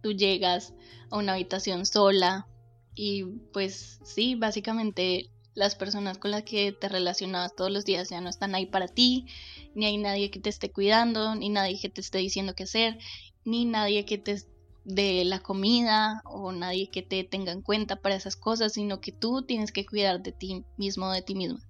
tú 0.00 0.12
llegas 0.12 0.74
a 1.10 1.16
una 1.16 1.32
habitación 1.32 1.86
sola, 1.86 2.46
y 2.94 3.24
pues 3.52 3.98
sí, 4.04 4.36
básicamente 4.36 5.28
las 5.54 5.74
personas 5.74 6.18
con 6.18 6.30
las 6.30 6.44
que 6.44 6.70
te 6.70 6.88
relacionabas 6.88 7.56
todos 7.56 7.72
los 7.72 7.84
días 7.84 8.10
ya 8.10 8.20
no 8.20 8.28
están 8.28 8.54
ahí 8.54 8.66
para 8.66 8.86
ti, 8.86 9.26
ni 9.74 9.86
hay 9.86 9.98
nadie 9.98 10.30
que 10.30 10.38
te 10.38 10.50
esté 10.50 10.70
cuidando, 10.70 11.34
ni 11.34 11.48
nadie 11.48 11.80
que 11.80 11.88
te 11.90 12.00
esté 12.00 12.18
diciendo 12.18 12.54
qué 12.54 12.62
hacer, 12.62 12.96
ni 13.44 13.64
nadie 13.64 14.04
que 14.04 14.18
te 14.18 14.36
dé 14.86 15.24
la 15.24 15.40
comida 15.40 16.22
o 16.24 16.52
nadie 16.52 16.88
que 16.88 17.02
te 17.02 17.24
tenga 17.24 17.50
en 17.50 17.60
cuenta 17.60 17.96
para 17.96 18.14
esas 18.14 18.36
cosas, 18.36 18.72
sino 18.72 19.00
que 19.00 19.10
tú 19.10 19.42
tienes 19.42 19.72
que 19.72 19.84
cuidar 19.84 20.22
de 20.22 20.32
ti 20.32 20.64
mismo, 20.76 21.10
de 21.10 21.22
ti 21.22 21.34
misma. 21.34 21.60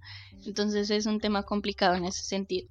Entonces 0.45 0.91
es 0.91 1.07
un 1.07 1.19
tema 1.19 1.43
complicado 1.43 1.95
en 1.95 2.05
ese 2.05 2.23
sentido. 2.23 2.69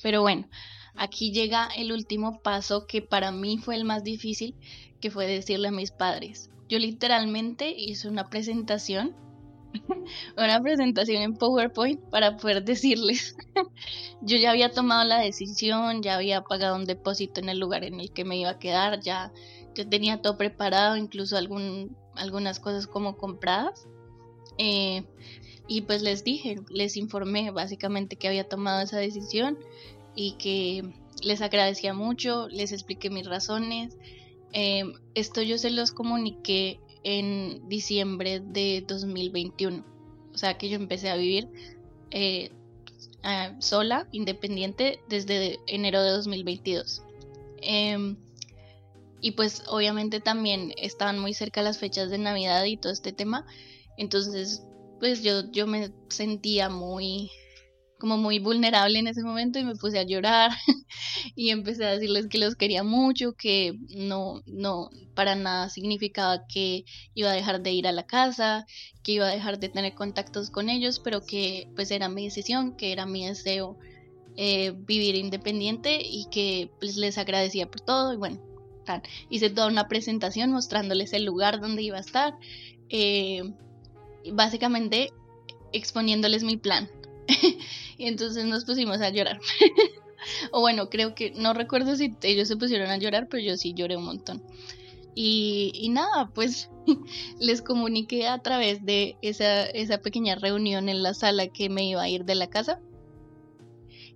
Pero 0.00 0.22
bueno, 0.22 0.48
aquí 0.94 1.32
llega 1.32 1.66
el 1.76 1.90
último 1.90 2.40
paso 2.40 2.86
que 2.86 3.02
para 3.02 3.32
mí 3.32 3.58
fue 3.58 3.74
el 3.74 3.84
más 3.84 4.04
difícil, 4.04 4.54
que 5.00 5.10
fue 5.10 5.26
decirle 5.26 5.68
a 5.68 5.72
mis 5.72 5.90
padres. 5.90 6.48
Yo 6.68 6.78
literalmente 6.78 7.74
hice 7.76 8.08
una 8.08 8.30
presentación, 8.30 9.14
una 10.36 10.60
presentación 10.60 11.22
en 11.22 11.36
PowerPoint 11.36 12.00
para 12.10 12.36
poder 12.36 12.64
decirles. 12.64 13.36
yo 14.22 14.36
ya 14.36 14.50
había 14.50 14.72
tomado 14.72 15.04
la 15.04 15.18
decisión, 15.18 16.02
ya 16.02 16.16
había 16.16 16.42
pagado 16.42 16.76
un 16.76 16.84
depósito 16.84 17.40
en 17.40 17.48
el 17.48 17.58
lugar 17.58 17.84
en 17.84 18.00
el 18.00 18.12
que 18.12 18.24
me 18.24 18.36
iba 18.36 18.50
a 18.50 18.58
quedar, 18.58 19.00
ya, 19.00 19.32
yo 19.74 19.88
tenía 19.88 20.22
todo 20.22 20.36
preparado, 20.36 20.96
incluso 20.96 21.36
algunas 21.36 22.60
cosas 22.60 22.86
como 22.86 23.16
compradas. 23.16 23.86
Eh, 24.58 25.04
y 25.68 25.82
pues 25.82 26.02
les 26.02 26.24
dije, 26.24 26.60
les 26.70 26.96
informé 26.96 27.50
básicamente 27.50 28.16
que 28.16 28.28
había 28.28 28.48
tomado 28.48 28.80
esa 28.80 28.98
decisión 28.98 29.58
y 30.14 30.32
que 30.38 30.94
les 31.22 31.42
agradecía 31.42 31.92
mucho, 31.92 32.48
les 32.48 32.72
expliqué 32.72 33.10
mis 33.10 33.26
razones 33.26 33.96
Em, 34.58 34.94
esto 35.14 35.42
yo 35.42 35.58
se 35.58 35.70
los 35.70 35.92
comuniqué 35.92 36.80
en 37.06 37.68
diciembre 37.68 38.40
de 38.40 38.84
2021. 38.84 39.84
O 40.34 40.36
sea 40.36 40.58
que 40.58 40.68
yo 40.68 40.74
empecé 40.74 41.08
a 41.08 41.14
vivir 41.14 41.48
eh, 42.10 42.50
sola, 43.60 44.08
independiente, 44.10 44.98
desde 45.08 45.60
enero 45.68 46.02
de 46.02 46.10
2022. 46.10 47.04
Em, 47.62 48.16
y 49.20 49.30
pues 49.30 49.62
obviamente 49.68 50.18
también 50.18 50.72
estaban 50.76 51.20
muy 51.20 51.32
cerca 51.32 51.62
las 51.62 51.78
fechas 51.78 52.10
de 52.10 52.18
Navidad 52.18 52.64
y 52.64 52.76
todo 52.76 52.92
este 52.92 53.12
tema. 53.12 53.46
Entonces, 53.96 54.64
pues 54.98 55.22
yo, 55.22 55.48
yo 55.52 55.68
me 55.68 55.92
sentía 56.08 56.68
muy 56.68 57.30
como 57.98 58.16
muy 58.16 58.38
vulnerable 58.38 58.98
en 58.98 59.06
ese 59.06 59.22
momento 59.22 59.58
y 59.58 59.64
me 59.64 59.74
puse 59.74 59.98
a 59.98 60.02
llorar 60.02 60.50
y 61.34 61.50
empecé 61.50 61.84
a 61.84 61.92
decirles 61.92 62.26
que 62.26 62.38
los 62.38 62.54
quería 62.54 62.82
mucho, 62.82 63.34
que 63.34 63.78
no, 63.96 64.42
no, 64.46 64.90
para 65.14 65.34
nada 65.34 65.68
significaba 65.70 66.46
que 66.46 66.84
iba 67.14 67.30
a 67.30 67.34
dejar 67.34 67.62
de 67.62 67.72
ir 67.72 67.86
a 67.86 67.92
la 67.92 68.06
casa, 68.06 68.66
que 69.02 69.12
iba 69.12 69.26
a 69.26 69.32
dejar 69.32 69.58
de 69.58 69.68
tener 69.68 69.94
contactos 69.94 70.50
con 70.50 70.68
ellos, 70.68 71.00
pero 71.00 71.24
que 71.24 71.68
pues 71.74 71.90
era 71.90 72.08
mi 72.08 72.24
decisión, 72.24 72.76
que 72.76 72.92
era 72.92 73.06
mi 73.06 73.26
deseo 73.26 73.78
eh, 74.36 74.74
vivir 74.76 75.14
independiente 75.14 75.98
y 76.02 76.26
que 76.30 76.70
pues, 76.78 76.96
les 76.96 77.16
agradecía 77.16 77.70
por 77.70 77.80
todo 77.80 78.12
y 78.12 78.16
bueno, 78.16 78.38
hice 79.30 79.50
toda 79.50 79.68
una 79.68 79.88
presentación 79.88 80.52
mostrándoles 80.52 81.12
el 81.12 81.24
lugar 81.24 81.60
donde 81.60 81.82
iba 81.82 81.96
a 81.96 82.00
estar, 82.00 82.34
eh, 82.90 83.42
básicamente 84.32 85.10
exponiéndoles 85.72 86.44
mi 86.44 86.56
plan. 86.56 86.90
y 87.98 88.06
entonces 88.06 88.44
nos 88.44 88.64
pusimos 88.64 89.00
a 89.00 89.10
llorar. 89.10 89.40
o 90.52 90.60
bueno, 90.60 90.88
creo 90.90 91.14
que, 91.14 91.32
no 91.32 91.54
recuerdo 91.54 91.96
si 91.96 92.14
ellos 92.22 92.48
se 92.48 92.56
pusieron 92.56 92.90
a 92.90 92.96
llorar, 92.96 93.28
pero 93.28 93.42
yo 93.42 93.56
sí 93.56 93.74
lloré 93.74 93.96
un 93.96 94.04
montón. 94.04 94.42
Y, 95.14 95.72
y 95.74 95.88
nada, 95.88 96.30
pues 96.34 96.70
les 97.40 97.62
comuniqué 97.62 98.28
a 98.28 98.38
través 98.38 98.84
de 98.84 99.16
esa, 99.22 99.64
esa 99.66 99.98
pequeña 99.98 100.34
reunión 100.34 100.88
en 100.88 101.02
la 101.02 101.14
sala 101.14 101.48
que 101.48 101.68
me 101.68 101.84
iba 101.84 102.02
a 102.02 102.08
ir 102.08 102.24
de 102.24 102.34
la 102.34 102.48
casa. 102.48 102.80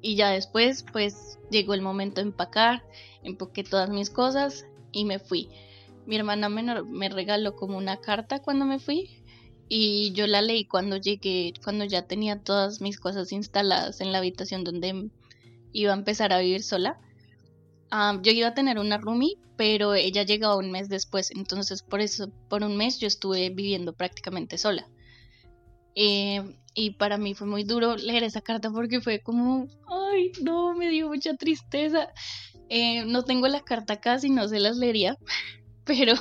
Y 0.03 0.17
ya 0.17 0.31
después, 0.31 0.85
pues 0.93 1.39
llegó 1.51 1.75
el 1.75 1.83
momento 1.83 2.21
de 2.21 2.29
empacar 2.29 2.83
Empaqué 3.23 3.65
todas 3.65 3.91
mis 3.91 4.11
cosas 4.11 4.67
y 4.93 5.05
me 5.05 5.19
fui. 5.19 5.49
Mi 6.07 6.17
hermana 6.17 6.49
menor 6.49 6.87
me 6.87 7.09
regaló 7.09 7.55
como 7.55 7.77
una 7.77 7.99
carta 7.99 8.41
cuando 8.41 8.65
me 8.65 8.79
fui 8.79 9.20
y 9.73 10.13
yo 10.15 10.27
la 10.27 10.43
leí 10.43 10.65
cuando 10.65 10.97
llegué, 10.97 11.55
cuando 11.63 11.85
ya 11.85 12.03
tenía 12.03 12.43
todas 12.43 12.81
mis 12.81 12.99
cosas 12.99 13.31
instaladas 13.31 14.01
en 14.01 14.11
la 14.11 14.19
habitación 14.19 14.65
donde 14.65 15.09
iba 15.73 15.93
a 15.93 15.97
empezar 15.97 16.33
a 16.33 16.41
vivir 16.41 16.65
sola. 16.65 16.99
yo 18.21 18.33
iba 18.33 18.49
a 18.49 18.55
tener 18.55 18.81
una 18.81 18.99
roomie, 18.99 19.39
pero 19.57 19.95
ella 19.95 20.25
llegó 20.25 20.57
un 20.57 20.73
mes 20.73 20.89
después, 20.89 21.31
entonces 21.31 21.83
por 21.85 22.01
eso, 22.01 22.33
por 22.49 22.65
un 22.65 22.77
mes 22.77 22.99
yo 22.99 23.07
estuve 23.07 23.49
viviendo 23.51 23.93
prácticamente 23.93 24.59
sola. 24.59 24.89
Eh, 25.95 26.43
y 26.75 26.91
para 26.95 27.17
mí 27.17 27.35
fue 27.35 27.47
muy 27.47 27.63
duro 27.63 27.95
leer 27.97 28.25
esa 28.25 28.41
carta 28.41 28.73
porque 28.73 29.01
fue 29.01 29.21
como, 29.21 29.69
ay, 29.89 30.33
no, 30.43 30.75
me 30.75 30.89
dio 30.91 31.07
mucha 31.07 31.37
tristeza. 31.37 32.09
Eh, 32.69 33.05
no 33.05 33.23
tengo 33.23 33.47
la 33.47 33.61
carta 33.61 34.01
casi, 34.01 34.31
no 34.31 34.49
se 34.49 34.59
las 34.59 34.79
leería, 34.79 35.17
pero 35.85 36.15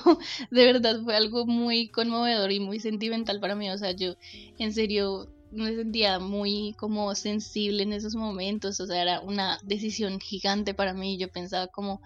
de 0.52 0.65
verdad 0.65 1.02
fue 1.04 1.15
algo 1.15 1.45
muy 1.45 1.89
conmovedor 1.89 2.52
y 2.52 2.60
muy 2.60 2.80
sentimental 2.80 3.39
para 3.39 3.56
mí. 3.56 3.69
O 3.69 3.78
sea, 3.78 3.91
yo 3.91 4.15
en 4.58 4.74
serio 4.74 5.30
me 5.52 5.76
sentía 5.76 6.19
muy 6.19 6.76
como 6.78 7.13
sensible 7.15 7.84
en 7.84 7.93
esos 7.93 8.15
momentos, 8.15 8.80
o 8.80 8.86
sea, 8.86 9.02
era 9.02 9.19
una 9.22 9.58
decisión 9.63 10.19
gigante 10.19 10.74
para 10.74 10.93
mí. 10.93 11.17
Yo 11.17 11.30
pensaba 11.30 11.67
como, 11.67 12.02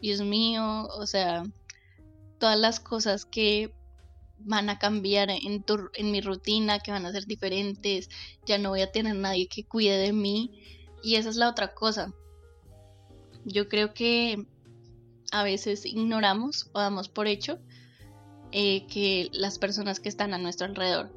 Dios 0.00 0.20
mío, 0.20 0.86
o 0.86 1.06
sea, 1.06 1.44
todas 2.38 2.58
las 2.58 2.80
cosas 2.80 3.24
que 3.24 3.74
van 4.44 4.68
a 4.68 4.78
cambiar 4.78 5.30
en, 5.30 5.64
en 5.94 6.10
mi 6.10 6.20
rutina, 6.20 6.80
que 6.80 6.90
van 6.90 7.06
a 7.06 7.12
ser 7.12 7.26
diferentes, 7.26 8.10
ya 8.44 8.58
no 8.58 8.70
voy 8.70 8.82
a 8.82 8.90
tener 8.90 9.14
nadie 9.16 9.48
que 9.48 9.64
cuide 9.64 9.96
de 9.98 10.12
mí. 10.12 10.50
Y 11.02 11.16
esa 11.16 11.30
es 11.30 11.36
la 11.36 11.48
otra 11.48 11.74
cosa. 11.74 12.12
Yo 13.44 13.68
creo 13.68 13.92
que 13.94 14.46
a 15.32 15.42
veces 15.42 15.84
ignoramos 15.84 16.70
o 16.72 16.78
damos 16.78 17.08
por 17.08 17.26
hecho 17.26 17.58
eh, 18.52 18.86
que 18.86 19.28
las 19.32 19.58
personas 19.58 19.98
que 19.98 20.08
están 20.08 20.34
a 20.34 20.38
nuestro 20.38 20.66
alrededor. 20.66 21.10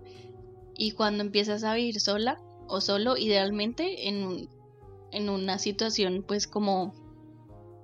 Y 0.78 0.92
cuando 0.92 1.22
empiezas 1.22 1.64
a 1.64 1.76
vivir 1.76 2.00
sola 2.00 2.42
o 2.68 2.82
solo, 2.82 3.18
idealmente 3.18 4.08
en, 4.08 4.50
en 5.12 5.30
una 5.30 5.60
situación 5.60 6.24
pues 6.28 6.48
como 6.48 6.94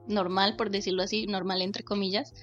normal, 0.07 0.55
por 0.55 0.71
decirlo 0.71 1.03
así, 1.03 1.27
normal 1.27 1.61
entre 1.61 1.83
comillas, 1.83 2.33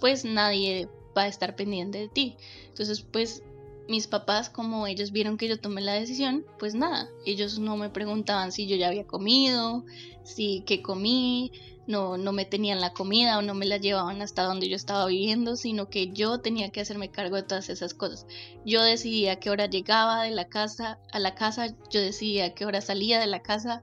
pues 0.00 0.24
nadie 0.24 0.88
va 1.16 1.22
a 1.22 1.28
estar 1.28 1.54
pendiente 1.54 1.98
de 1.98 2.08
ti. 2.08 2.36
Entonces, 2.68 3.02
pues 3.02 3.42
mis 3.88 4.06
papás, 4.06 4.48
como 4.50 4.86
ellos 4.86 5.12
vieron 5.12 5.36
que 5.36 5.48
yo 5.48 5.58
tomé 5.58 5.80
la 5.80 5.92
decisión, 5.94 6.44
pues 6.58 6.74
nada, 6.74 7.08
ellos 7.26 7.58
no 7.58 7.76
me 7.76 7.90
preguntaban 7.90 8.52
si 8.52 8.66
yo 8.66 8.76
ya 8.76 8.88
había 8.88 9.06
comido, 9.06 9.84
si 10.22 10.62
qué 10.66 10.82
comí, 10.82 11.52
no, 11.86 12.16
no 12.16 12.32
me 12.32 12.44
tenían 12.44 12.80
la 12.80 12.92
comida 12.92 13.38
o 13.38 13.42
no 13.42 13.54
me 13.54 13.66
la 13.66 13.76
llevaban 13.76 14.22
hasta 14.22 14.42
donde 14.42 14.68
yo 14.68 14.76
estaba 14.76 15.06
viviendo, 15.06 15.56
sino 15.56 15.88
que 15.88 16.08
yo 16.12 16.38
tenía 16.40 16.70
que 16.70 16.80
hacerme 16.80 17.10
cargo 17.10 17.36
de 17.36 17.42
todas 17.42 17.68
esas 17.68 17.94
cosas. 17.94 18.26
Yo 18.64 18.82
decidía 18.82 19.32
a 19.32 19.36
qué 19.36 19.50
hora 19.50 19.66
llegaba 19.66 20.22
de 20.22 20.30
la 20.30 20.48
casa 20.48 20.98
a 21.12 21.18
la 21.18 21.34
casa, 21.34 21.74
yo 21.90 22.00
decidía 22.00 22.46
a 22.46 22.54
qué 22.54 22.64
hora 22.64 22.80
salía 22.80 23.20
de 23.20 23.26
la 23.26 23.42
casa, 23.42 23.82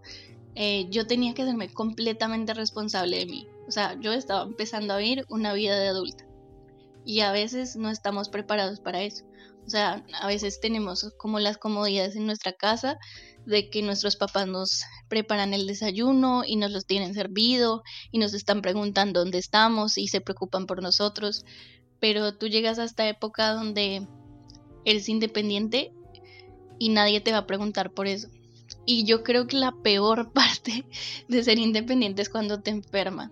eh, 0.55 0.87
yo 0.89 1.05
tenía 1.07 1.33
que 1.33 1.43
hacerme 1.43 1.71
completamente 1.71 2.53
responsable 2.53 3.17
de 3.17 3.25
mí. 3.27 3.47
O 3.67 3.71
sea, 3.71 3.97
yo 3.99 4.13
estaba 4.13 4.43
empezando 4.43 4.93
a 4.93 4.97
vivir 4.97 5.25
una 5.29 5.53
vida 5.53 5.79
de 5.79 5.87
adulta 5.87 6.25
y 7.05 7.21
a 7.21 7.31
veces 7.31 7.75
no 7.75 7.89
estamos 7.89 8.29
preparados 8.29 8.79
para 8.79 9.01
eso. 9.01 9.25
O 9.65 9.69
sea, 9.69 10.03
a 10.19 10.27
veces 10.27 10.59
tenemos 10.59 11.13
como 11.17 11.39
las 11.39 11.57
comodidades 11.57 12.15
en 12.15 12.25
nuestra 12.25 12.53
casa 12.53 12.97
de 13.45 13.69
que 13.69 13.81
nuestros 13.81 14.15
papás 14.15 14.47
nos 14.47 14.83
preparan 15.07 15.53
el 15.53 15.67
desayuno 15.67 16.43
y 16.45 16.55
nos 16.55 16.71
los 16.71 16.85
tienen 16.85 17.13
servido 17.13 17.83
y 18.11 18.19
nos 18.19 18.33
están 18.33 18.61
preguntando 18.61 19.19
dónde 19.19 19.37
estamos 19.37 19.97
y 19.97 20.07
se 20.07 20.21
preocupan 20.21 20.65
por 20.65 20.81
nosotros. 20.81 21.45
Pero 21.99 22.35
tú 22.35 22.47
llegas 22.47 22.79
a 22.79 22.83
esta 22.83 23.07
época 23.07 23.53
donde 23.53 24.07
eres 24.85 25.09
independiente 25.09 25.93
y 26.79 26.89
nadie 26.89 27.21
te 27.21 27.31
va 27.31 27.39
a 27.39 27.47
preguntar 27.47 27.91
por 27.91 28.07
eso. 28.07 28.27
Y 28.85 29.03
yo 29.03 29.23
creo 29.23 29.47
que 29.47 29.57
la 29.57 29.71
peor 29.83 30.31
parte 30.33 30.85
de 31.27 31.43
ser 31.43 31.59
independiente 31.59 32.21
es 32.21 32.29
cuando 32.29 32.61
te 32.61 32.71
enfermas. 32.71 33.31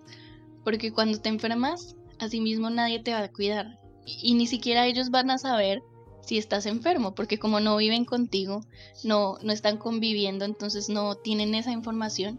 Porque 0.64 0.92
cuando 0.92 1.20
te 1.20 1.28
enfermas, 1.28 1.96
asimismo 2.18 2.70
nadie 2.70 3.00
te 3.00 3.12
va 3.12 3.20
a 3.20 3.32
cuidar. 3.32 3.78
Y, 4.06 4.34
ni 4.34 4.46
siquiera 4.46 4.86
ellos 4.86 5.10
van 5.10 5.30
a 5.30 5.38
saber 5.38 5.82
si 6.30 6.38
estás 6.38 6.66
enfermo, 6.66 7.12
porque 7.12 7.40
como 7.40 7.58
no 7.58 7.76
viven 7.76 8.04
contigo, 8.04 8.64
no, 9.02 9.38
no 9.42 9.52
están 9.52 9.78
conviviendo, 9.78 10.44
entonces 10.44 10.88
no 10.88 11.16
tienen 11.16 11.56
esa 11.56 11.72
información. 11.72 12.38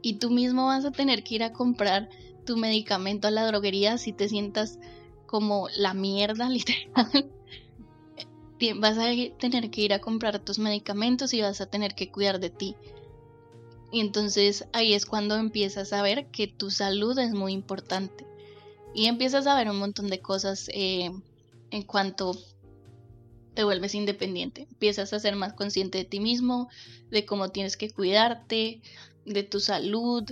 Y 0.00 0.20
tú 0.20 0.30
mismo 0.30 0.66
vas 0.66 0.84
a 0.84 0.92
tener 0.92 1.24
que 1.24 1.34
ir 1.34 1.42
a 1.42 1.52
comprar 1.52 2.08
tu 2.46 2.56
medicamento 2.56 3.26
a 3.26 3.32
la 3.32 3.44
droguería 3.44 3.98
si 3.98 4.12
te 4.12 4.28
sientas 4.28 4.78
como 5.26 5.66
la 5.76 5.92
mierda, 5.92 6.48
literal. 6.48 7.32
vas 8.76 8.96
a 8.96 9.06
tener 9.40 9.72
que 9.72 9.80
ir 9.80 9.92
a 9.92 10.00
comprar 10.00 10.38
tus 10.38 10.60
medicamentos 10.60 11.34
y 11.34 11.40
vas 11.40 11.60
a 11.60 11.66
tener 11.66 11.96
que 11.96 12.12
cuidar 12.12 12.38
de 12.38 12.50
ti. 12.50 12.76
Y 13.90 13.98
entonces 13.98 14.68
ahí 14.72 14.94
es 14.94 15.04
cuando 15.04 15.34
empiezas 15.34 15.92
a 15.92 16.02
ver 16.02 16.28
que 16.28 16.46
tu 16.46 16.70
salud 16.70 17.18
es 17.18 17.34
muy 17.34 17.54
importante. 17.54 18.24
Y 18.94 19.06
empiezas 19.06 19.48
a 19.48 19.56
ver 19.56 19.68
un 19.68 19.80
montón 19.80 20.10
de 20.10 20.20
cosas 20.20 20.70
eh, 20.72 21.10
en 21.72 21.82
cuanto 21.82 22.36
te 23.60 23.64
vuelves 23.64 23.94
independiente. 23.94 24.62
Empiezas 24.70 25.12
a 25.12 25.20
ser 25.20 25.36
más 25.36 25.52
consciente 25.52 25.98
de 25.98 26.06
ti 26.06 26.18
mismo, 26.18 26.70
de 27.10 27.26
cómo 27.26 27.50
tienes 27.50 27.76
que 27.76 27.90
cuidarte, 27.90 28.80
de 29.26 29.42
tu 29.42 29.60
salud, 29.60 30.24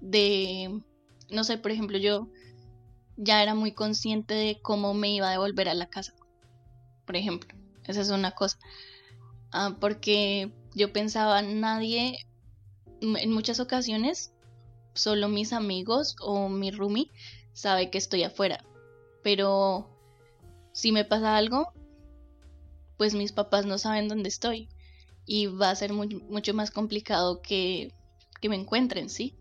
de, 0.00 0.82
no 1.30 1.44
sé, 1.44 1.58
por 1.58 1.70
ejemplo, 1.70 1.96
yo 1.96 2.26
ya 3.16 3.40
era 3.40 3.54
muy 3.54 3.70
consciente 3.70 4.34
de 4.34 4.58
cómo 4.60 4.94
me 4.94 5.14
iba 5.14 5.28
a 5.28 5.30
devolver 5.30 5.68
a 5.68 5.74
la 5.74 5.86
casa. 5.86 6.12
Por 7.06 7.14
ejemplo, 7.14 7.56
esa 7.84 8.00
es 8.00 8.10
una 8.10 8.32
cosa. 8.32 8.58
Ah, 9.52 9.76
porque 9.78 10.50
yo 10.74 10.92
pensaba, 10.92 11.42
nadie, 11.42 12.26
en 13.00 13.30
muchas 13.30 13.60
ocasiones, 13.60 14.32
solo 14.94 15.28
mis 15.28 15.52
amigos 15.52 16.16
o 16.20 16.48
mi 16.48 16.72
roomie 16.72 17.12
sabe 17.52 17.90
que 17.90 17.98
estoy 17.98 18.24
afuera. 18.24 18.64
Pero 19.22 19.88
si 20.72 20.90
me 20.90 21.04
pasa 21.04 21.36
algo, 21.36 21.72
pues 23.00 23.14
mis 23.14 23.32
papás 23.32 23.64
no 23.64 23.78
saben 23.78 24.08
dónde 24.08 24.28
estoy. 24.28 24.68
Y 25.24 25.46
va 25.46 25.70
a 25.70 25.74
ser 25.74 25.94
mucho 25.94 26.52
más 26.52 26.70
complicado 26.70 27.40
que, 27.40 27.94
que 28.42 28.50
me 28.50 28.56
encuentren, 28.56 29.08
¿sí? 29.08 29.34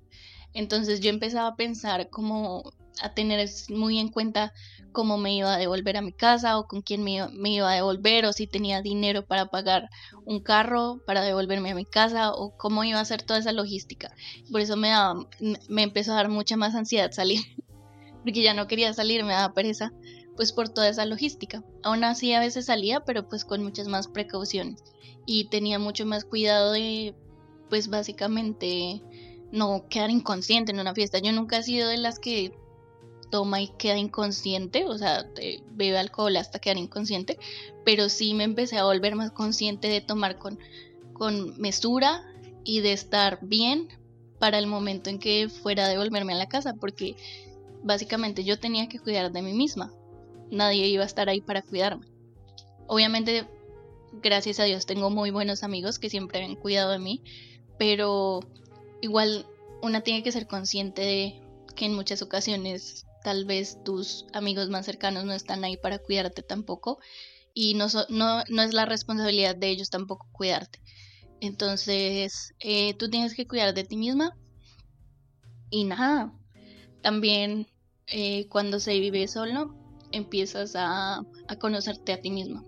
Entonces 0.54 1.02
yo 1.02 1.10
empezaba 1.10 1.50
a 1.50 1.56
pensar 1.58 2.10
como 2.10 2.72
a 3.02 3.14
tener 3.14 3.50
muy 3.68 4.00
en 4.00 4.08
cuenta 4.08 4.54
cómo 4.94 5.18
me 5.18 5.36
iba 5.36 5.54
a 5.54 5.58
devolver 5.58 5.98
a 5.98 6.02
mi 6.02 6.14
casa 6.14 6.58
o 6.58 6.68
con 6.68 6.82
quién 6.82 7.04
me 7.04 7.28
me 7.34 7.50
iba, 7.50 7.70
a 7.70 7.76
devolver 7.76 8.26
o 8.26 8.32
si 8.32 8.48
tenía 8.48 8.82
dinero 8.82 9.26
para 9.26 9.48
pagar 9.48 9.90
un 10.24 10.40
carro 10.40 11.02
para 11.06 11.22
devolverme 11.22 11.72
a 11.72 11.76
mi 11.76 11.84
casa 11.84 12.32
o 12.32 12.56
cómo 12.56 12.86
iba 12.86 13.00
a 13.00 13.02
hacer 13.02 13.24
toda 13.24 13.40
esa 13.40 13.52
logística. 13.52 14.10
Por 14.54 14.62
eso 14.62 14.78
me, 14.78 14.88
daba, 14.88 15.28
me 15.68 15.84
empezó 15.84 16.14
a 16.14 16.16
dar 16.16 16.30
mucha 16.30 16.56
más 16.56 16.76
ansiedad 16.76 17.12
salir 17.12 17.42
porque 18.24 18.42
ya 18.42 18.54
no 18.54 18.68
quería 18.68 18.94
salir, 18.94 19.26
me 19.26 19.34
daba 19.34 19.54
pereza, 19.54 19.92
pues 20.40 20.54
por 20.54 20.70
toda 20.70 20.88
esa 20.88 21.06
logística. 21.06 21.66
Aún 21.84 22.06
así 22.06 22.32
a 22.32 22.40
veces 22.40 22.68
salía, 22.68 23.02
pero 23.02 23.28
pues 23.28 23.44
con 23.44 23.62
muchas 23.62 23.90
más 23.90 24.08
precauciones 24.08 24.82
y 25.26 25.50
tenía 25.50 25.80
mucho 25.80 26.06
más 26.06 26.24
cuidado 26.24 26.72
de, 26.72 27.14
pues 27.70 27.90
básicamente 27.90 29.02
no 29.52 29.90
quedar 29.90 30.12
inconsciente 30.12 30.72
en 30.72 30.80
una 30.80 30.96
fiesta. 30.96 31.20
Yo 31.20 31.34
nunca 31.34 31.58
he 31.58 31.64
sido 31.64 31.90
de 31.90 31.98
las 31.98 32.20
que 32.20 32.58
toma 33.30 33.62
y 33.62 33.68
queda 33.78 33.98
inconsciente, 33.98 34.86
o 34.86 34.98
sea, 34.98 35.30
bebe 35.72 35.98
alcohol 35.98 36.38
hasta 36.38 36.60
quedar 36.60 36.78
inconsciente, 36.78 37.38
pero 37.84 38.08
sí 38.08 38.34
me 38.34 38.46
empecé 38.46 38.78
a 38.78 38.86
volver 38.86 39.18
más 39.18 39.32
consciente 39.32 39.90
de 39.90 40.00
tomar 40.00 40.38
con, 40.38 40.58
con 41.12 41.60
mesura 41.60 42.24
y 42.64 42.80
de 42.80 42.94
estar 42.94 43.40
bien 43.42 43.90
para 44.40 44.58
el 44.58 44.68
momento 44.68 45.10
en 45.10 45.20
que 45.20 45.50
fuera 45.50 45.84
a 45.84 45.90
devolverme 45.90 46.32
a 46.32 46.38
la 46.38 46.48
casa, 46.48 46.76
porque 46.80 47.18
básicamente 47.84 48.46
yo 48.46 48.58
tenía 48.58 48.88
que 48.88 49.00
cuidar 49.00 49.34
de 49.34 49.42
mí 49.42 49.52
misma. 49.52 49.94
Nadie 50.52 50.88
iba 50.88 51.04
a 51.04 51.08
estar 51.08 51.30
ahí 51.30 51.42
para 51.42 51.62
cuidarme. 51.62 52.08
Obviamente, 52.88 53.48
gracias 54.14 54.60
a 54.60 54.64
Dios, 54.64 54.86
tengo 54.86 55.10
muy 55.10 55.32
buenos 55.32 55.64
amigos 55.64 56.00
que 56.00 56.10
siempre 56.10 56.44
han 56.44 56.56
cuidado 56.56 56.92
de 56.92 57.00
mí, 57.00 57.22
pero 57.78 58.40
igual 59.02 59.46
una 59.82 60.02
tiene 60.02 60.24
que 60.24 60.32
ser 60.32 60.48
consciente 60.48 61.02
de 61.02 61.42
que 61.76 61.86
en 61.86 61.94
muchas 61.94 62.22
ocasiones 62.22 63.06
tal 63.24 63.46
vez 63.46 63.78
tus 63.84 64.26
amigos 64.34 64.70
más 64.70 64.86
cercanos 64.86 65.26
no 65.26 65.34
están 65.34 65.64
ahí 65.64 65.78
para 65.78 66.00
cuidarte 66.00 66.42
tampoco 66.42 67.00
y 67.54 67.74
no, 67.76 67.88
no, 68.10 68.44
no 68.48 68.62
es 68.62 68.74
la 68.74 68.86
responsabilidad 68.86 69.56
de 69.56 69.70
ellos 69.70 69.90
tampoco 69.90 70.28
cuidarte. 70.32 70.80
Entonces, 71.42 72.54
eh, 72.60 72.94
tú 72.96 73.10
tienes 73.10 73.34
que 73.34 73.48
cuidar 73.48 73.74
de 73.74 73.84
ti 73.84 73.98
misma 73.98 74.36
y 75.70 75.84
nada, 75.86 76.34
también 77.02 77.68
eh, 78.08 78.48
cuando 78.50 78.80
se 78.80 79.00
vive 79.00 79.28
solo, 79.28 79.76
empiezas 80.12 80.74
a, 80.76 81.24
conocerte 81.60 82.14
a 82.14 82.22
ti 82.22 82.32
mismo. 82.32 82.64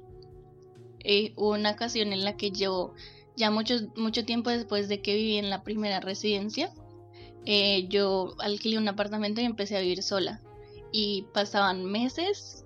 Eh, 0.99 1.33
hubo 1.35 1.51
una 1.51 1.71
ocasión 1.71 2.13
en 2.13 2.23
la 2.23 2.37
que 2.37 2.51
yo, 2.51 2.93
ya 3.35 3.51
mucho, 3.51 3.75
mucho 3.95 4.25
tiempo 4.25 4.49
después 4.49 4.87
de 4.87 5.01
que 5.01 5.15
viví 5.15 5.37
en 5.37 5.49
la 5.49 5.63
primera 5.63 5.99
residencia, 5.99 6.71
eh, 7.45 7.87
yo 7.87 8.35
alquilé 8.39 8.77
un 8.77 8.87
apartamento 8.87 9.41
y 9.41 9.45
empecé 9.45 9.77
a 9.77 9.81
vivir 9.81 10.03
sola. 10.03 10.41
Y 10.91 11.25
pasaban 11.33 11.85
meses 11.85 12.65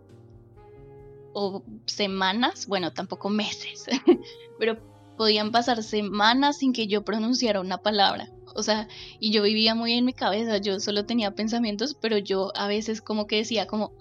o 1.33 1.63
semanas, 1.85 2.67
bueno, 2.67 2.91
tampoco 2.93 3.29
meses, 3.29 3.85
pero 4.59 4.79
podían 5.17 5.51
pasar 5.51 5.83
semanas 5.83 6.57
sin 6.57 6.73
que 6.73 6.87
yo 6.87 7.03
pronunciara 7.03 7.61
una 7.61 7.77
palabra. 7.77 8.29
O 8.55 8.63
sea, 8.63 8.87
y 9.19 9.31
yo 9.31 9.43
vivía 9.43 9.75
muy 9.75 9.93
en 9.93 10.05
mi 10.05 10.13
cabeza, 10.13 10.57
yo 10.57 10.79
solo 10.79 11.05
tenía 11.05 11.35
pensamientos, 11.35 11.95
pero 11.99 12.17
yo 12.17 12.51
a 12.55 12.67
veces 12.67 13.01
como 13.01 13.27
que 13.27 13.37
decía 13.37 13.67
como 13.67 13.91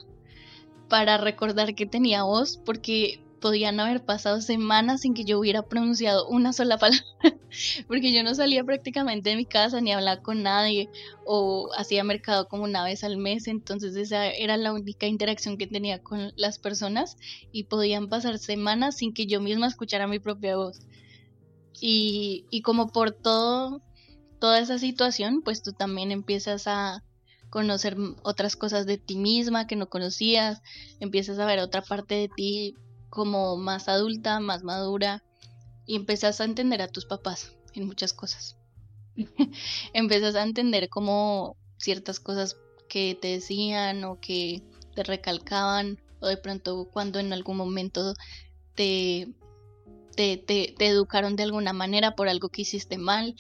para 0.94 1.18
recordar 1.18 1.74
que 1.74 1.87
tenía 1.87 2.22
voz, 2.22 2.57
porque 2.64 3.20
podían 3.40 3.80
haber 3.80 4.04
pasado 4.04 4.40
semanas 4.40 5.00
sin 5.00 5.12
que 5.12 5.24
yo 5.24 5.40
hubiera 5.40 5.62
pronunciado 5.62 6.28
una 6.28 6.52
sola 6.52 6.78
palabra, 6.78 7.04
porque 7.88 8.12
yo 8.12 8.22
no 8.22 8.33
salía 8.33 8.62
prácticamente 8.62 9.30
de 9.30 9.35
mi 9.35 9.44
casa 9.44 9.80
ni 9.80 9.90
hablaba 9.90 10.22
con 10.22 10.44
nadie 10.44 10.88
o 11.26 11.68
hacía 11.76 12.04
mercado 12.04 12.46
como 12.46 12.62
una 12.62 12.85
vez 12.85 13.02
al 13.02 13.16
mes, 13.16 13.48
entonces 13.48 13.96
esa 13.96 14.28
era 14.28 14.57
la 14.57 14.72
única 14.72 15.09
interacción 15.09 15.59
que 15.59 15.66
tenía 15.66 16.00
con 16.00 16.33
las 16.37 16.61
personas 16.61 17.16
y 17.50 17.64
podían 17.64 18.09
pasar 18.09 18.38
semanas 18.38 18.98
sin 18.98 19.12
que 19.12 19.26
yo 19.26 19.40
misma 19.40 19.66
escuchara 19.66 20.07
mi 20.07 20.20
propia 20.20 20.54
voz. 20.54 20.78
Y, 21.80 22.44
y 22.50 22.62
como 22.62 22.92
por 22.92 23.11
todo, 23.11 23.83
toda 24.38 24.61
esa 24.61 24.78
situación, 24.78 25.42
pues 25.42 25.61
tú 25.61 25.72
también 25.72 26.12
empiezas 26.12 26.68
a 26.68 27.02
conocer 27.55 27.97
otras 28.25 28.57
cosas 28.57 28.85
de 28.85 28.99
ti 28.99 29.14
misma 29.14 29.69
que 29.69 29.77
no 29.77 29.88
conocías, 29.88 30.61
empiezas 30.99 31.38
a 31.38 31.47
ver 31.47 31.61
otra 31.61 31.83
parte 31.83 32.17
de 32.17 32.29
ti 32.29 32.75
como 33.11 33.57
más 33.57 33.87
adulta, 33.88 34.40
más 34.40 34.64
madura 34.64 35.23
y 35.87 35.95
empezás 35.95 36.40
a 36.40 36.47
entender 36.47 36.83
a 36.83 36.88
tus 36.88 37.07
papás 37.07 37.53
en 37.73 37.87
muchas 37.87 38.12
cosas. 38.12 38.57
empezás 39.93 40.35
a 40.35 40.43
entender 40.43 40.88
como 40.88 41.57
ciertas 41.79 42.19
cosas 42.19 42.57
que 42.88 43.17
te 43.23 43.29
decían 43.29 44.03
o 44.03 44.19
que 44.19 44.61
te 44.97 45.05
recalcaban 45.05 46.03
o 46.19 46.27
de 46.27 46.37
pronto 46.37 46.88
cuando 46.93 47.21
en 47.21 47.33
algún 47.33 47.57
momento 47.57 48.14
te, 48.75 49.29
te, 50.17 50.38
te, 50.38 50.75
educaron 50.81 51.37
de 51.37 51.45
alguna 51.45 51.73
manera 51.73 52.17
por 52.17 52.29
algo 52.29 52.49
que 52.49 52.62
hiciste 52.62 52.99
mal 52.99 53.37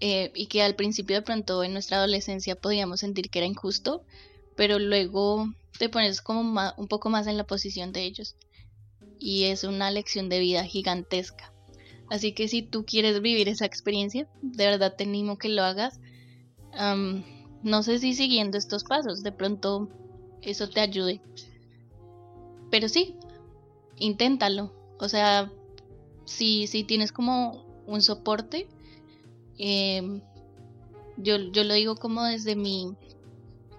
eh, 0.00 0.30
y 0.34 0.46
que 0.46 0.62
al 0.62 0.74
principio 0.74 1.16
de 1.16 1.22
pronto 1.22 1.64
en 1.64 1.72
nuestra 1.72 1.98
adolescencia 1.98 2.56
podíamos 2.56 3.00
sentir 3.00 3.30
que 3.30 3.38
era 3.38 3.46
injusto, 3.46 4.02
pero 4.56 4.78
luego 4.78 5.52
te 5.78 5.88
pones 5.88 6.20
como 6.20 6.40
un 6.76 6.88
poco 6.88 7.10
más 7.10 7.26
en 7.26 7.36
la 7.36 7.44
posición 7.44 7.92
de 7.92 8.04
ellos 8.04 8.36
y 9.18 9.44
es 9.44 9.64
una 9.64 9.90
lección 9.90 10.28
de 10.28 10.40
vida 10.40 10.64
gigantesca. 10.64 11.52
Así 12.08 12.32
que 12.32 12.48
si 12.48 12.62
tú 12.62 12.84
quieres 12.84 13.20
vivir 13.20 13.48
esa 13.48 13.66
experiencia, 13.66 14.28
de 14.42 14.66
verdad 14.66 14.94
te 14.96 15.04
animo 15.04 15.38
que 15.38 15.48
lo 15.48 15.62
hagas. 15.62 16.00
no 17.62 17.82
sé 17.82 17.98
si 17.98 18.14
siguiendo 18.14 18.58
estos 18.58 18.84
pasos, 18.84 19.22
de 19.22 19.32
pronto 19.32 19.88
eso 20.42 20.68
te 20.68 20.80
ayude. 20.80 21.20
Pero 22.70 22.88
sí, 22.88 23.16
inténtalo. 23.96 24.72
O 24.98 25.08
sea, 25.08 25.50
si, 26.24 26.66
si 26.66 26.84
tienes 26.84 27.12
como 27.12 27.64
un 27.86 28.02
soporte, 28.02 28.68
em, 29.58 30.20
yo, 31.16 31.38
yo 31.38 31.64
lo 31.64 31.74
digo 31.74 31.96
como 31.96 32.24
desde 32.24 32.56
mi 32.56 32.94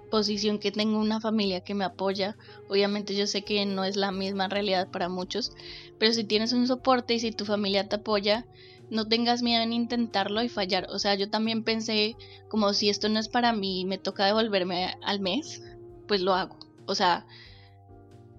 posición 0.10 0.60
que 0.60 0.72
tengo 0.72 1.00
una 1.00 1.20
familia 1.20 1.62
que 1.62 1.74
me 1.74 1.86
apoya. 1.86 2.38
Obviamente 2.70 3.16
yo 3.16 3.28
sé 3.28 3.44
que 3.44 3.66
no 3.66 3.84
es 3.84 3.96
la 3.96 4.12
misma 4.12 4.48
realidad 4.48 4.90
para 4.90 5.10
muchos, 5.10 5.52
pero 6.00 6.14
si 6.14 6.24
tienes 6.24 6.54
un 6.54 6.68
soporte 6.68 7.14
y 7.14 7.20
si 7.20 7.32
tu 7.32 7.46
familia 7.46 7.88
te 7.88 7.98
apoya, 7.98 8.46
no 8.90 9.08
tengas 9.08 9.44
miedo 9.44 9.62
en 9.62 9.74
intentarlo 9.74 10.42
y 10.44 10.50
fallar. 10.50 10.88
O 10.90 11.00
sea, 11.00 11.16
yo 11.16 11.30
también 11.30 11.64
pensé 11.64 12.16
como 12.48 12.74
si 12.74 12.90
esto 12.90 13.10
no 13.10 13.20
es 13.20 13.28
para 13.28 13.54
mí, 13.54 13.86
me 13.86 13.98
toca 13.98 14.26
devolverme 14.26 14.96
al 15.04 15.20
mes, 15.20 15.62
pues 16.08 16.22
lo 16.22 16.34
hago. 16.34 16.58
O 16.86 16.96
sea, 16.96 17.26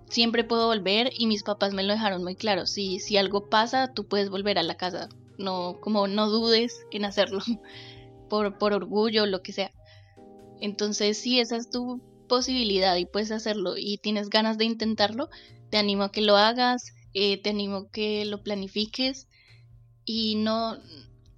siempre 0.08 0.44
puedo 0.44 0.66
volver 0.66 1.10
y 1.16 1.26
mis 1.26 1.42
papás 1.42 1.74
me 1.74 1.82
lo 1.82 1.92
dejaron 1.92 2.24
muy 2.24 2.34
claro. 2.34 2.66
Si, 2.66 2.98
si 2.98 3.16
algo 3.16 3.48
pasa, 3.48 3.92
tú 3.92 4.06
puedes 4.06 4.30
volver 4.30 4.58
a 4.58 4.62
la 4.62 4.76
casa. 4.76 5.08
No, 5.38 5.78
como 5.80 6.08
no 6.08 6.28
dudes 6.28 6.84
en 6.90 7.04
hacerlo 7.04 7.40
por, 8.28 8.58
por 8.58 8.72
orgullo 8.72 9.22
o 9.22 9.26
lo 9.26 9.42
que 9.42 9.52
sea. 9.52 9.72
Entonces, 10.60 11.18
si 11.18 11.40
esa 11.40 11.56
es 11.56 11.70
tu 11.70 12.00
posibilidad 12.28 12.96
y 12.96 13.06
puedes 13.06 13.30
hacerlo 13.30 13.74
y 13.76 13.98
tienes 13.98 14.28
ganas 14.28 14.58
de 14.58 14.64
intentarlo, 14.64 15.28
te 15.70 15.78
animo 15.78 16.04
a 16.04 16.12
que 16.12 16.20
lo 16.20 16.36
hagas, 16.36 16.92
eh, 17.14 17.40
te 17.40 17.50
animo 17.50 17.76
a 17.76 17.90
que 17.90 18.24
lo 18.24 18.42
planifiques 18.42 19.28
y 20.04 20.36
no, 20.36 20.76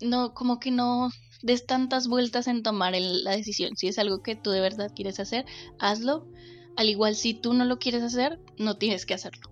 no, 0.00 0.34
como 0.34 0.58
que 0.58 0.70
no 0.70 1.10
des 1.42 1.66
tantas 1.66 2.08
vueltas 2.08 2.46
en 2.46 2.62
tomar 2.62 2.94
la 2.96 3.32
decisión. 3.32 3.76
Si 3.76 3.88
es 3.88 3.98
algo 3.98 4.22
que 4.22 4.36
tú 4.36 4.50
de 4.50 4.60
verdad 4.60 4.92
quieres 4.94 5.20
hacer, 5.20 5.44
hazlo. 5.78 6.26
Al 6.76 6.88
igual 6.88 7.16
si 7.16 7.34
tú 7.34 7.52
no 7.52 7.64
lo 7.64 7.78
quieres 7.78 8.02
hacer, 8.02 8.38
no 8.58 8.76
tienes 8.76 9.06
que 9.06 9.14
hacerlo. 9.14 9.49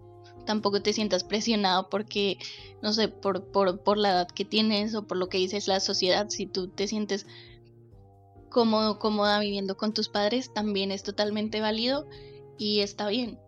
Tampoco 0.49 0.81
te 0.81 0.95
sientas 0.95 1.25
presionado 1.25 1.91
porque, 1.91 2.39
no 2.81 2.95
sé, 2.95 3.09
por, 3.09 3.45
por, 3.45 3.83
por 3.83 3.99
la 3.99 4.13
edad 4.13 4.29
que 4.29 4.47
tienes 4.47 4.95
o 4.95 5.07
por 5.07 5.19
lo 5.19 5.29
que 5.29 5.37
dices 5.37 5.69
la 5.69 5.79
sociedad. 5.79 6.31
Si 6.31 6.47
tú 6.47 6.69
te 6.69 6.89
sientes 6.89 7.27
cómodo, 8.49 8.99
cómoda 8.99 9.41
viviendo 9.41 9.77
con 9.77 9.93
tus 9.93 10.09
padres, 10.09 10.51
también 10.55 10.91
es 10.91 11.03
totalmente 11.03 11.61
válido 11.61 12.09
y 12.57 12.81
está 12.81 13.09
bien. 13.09 13.39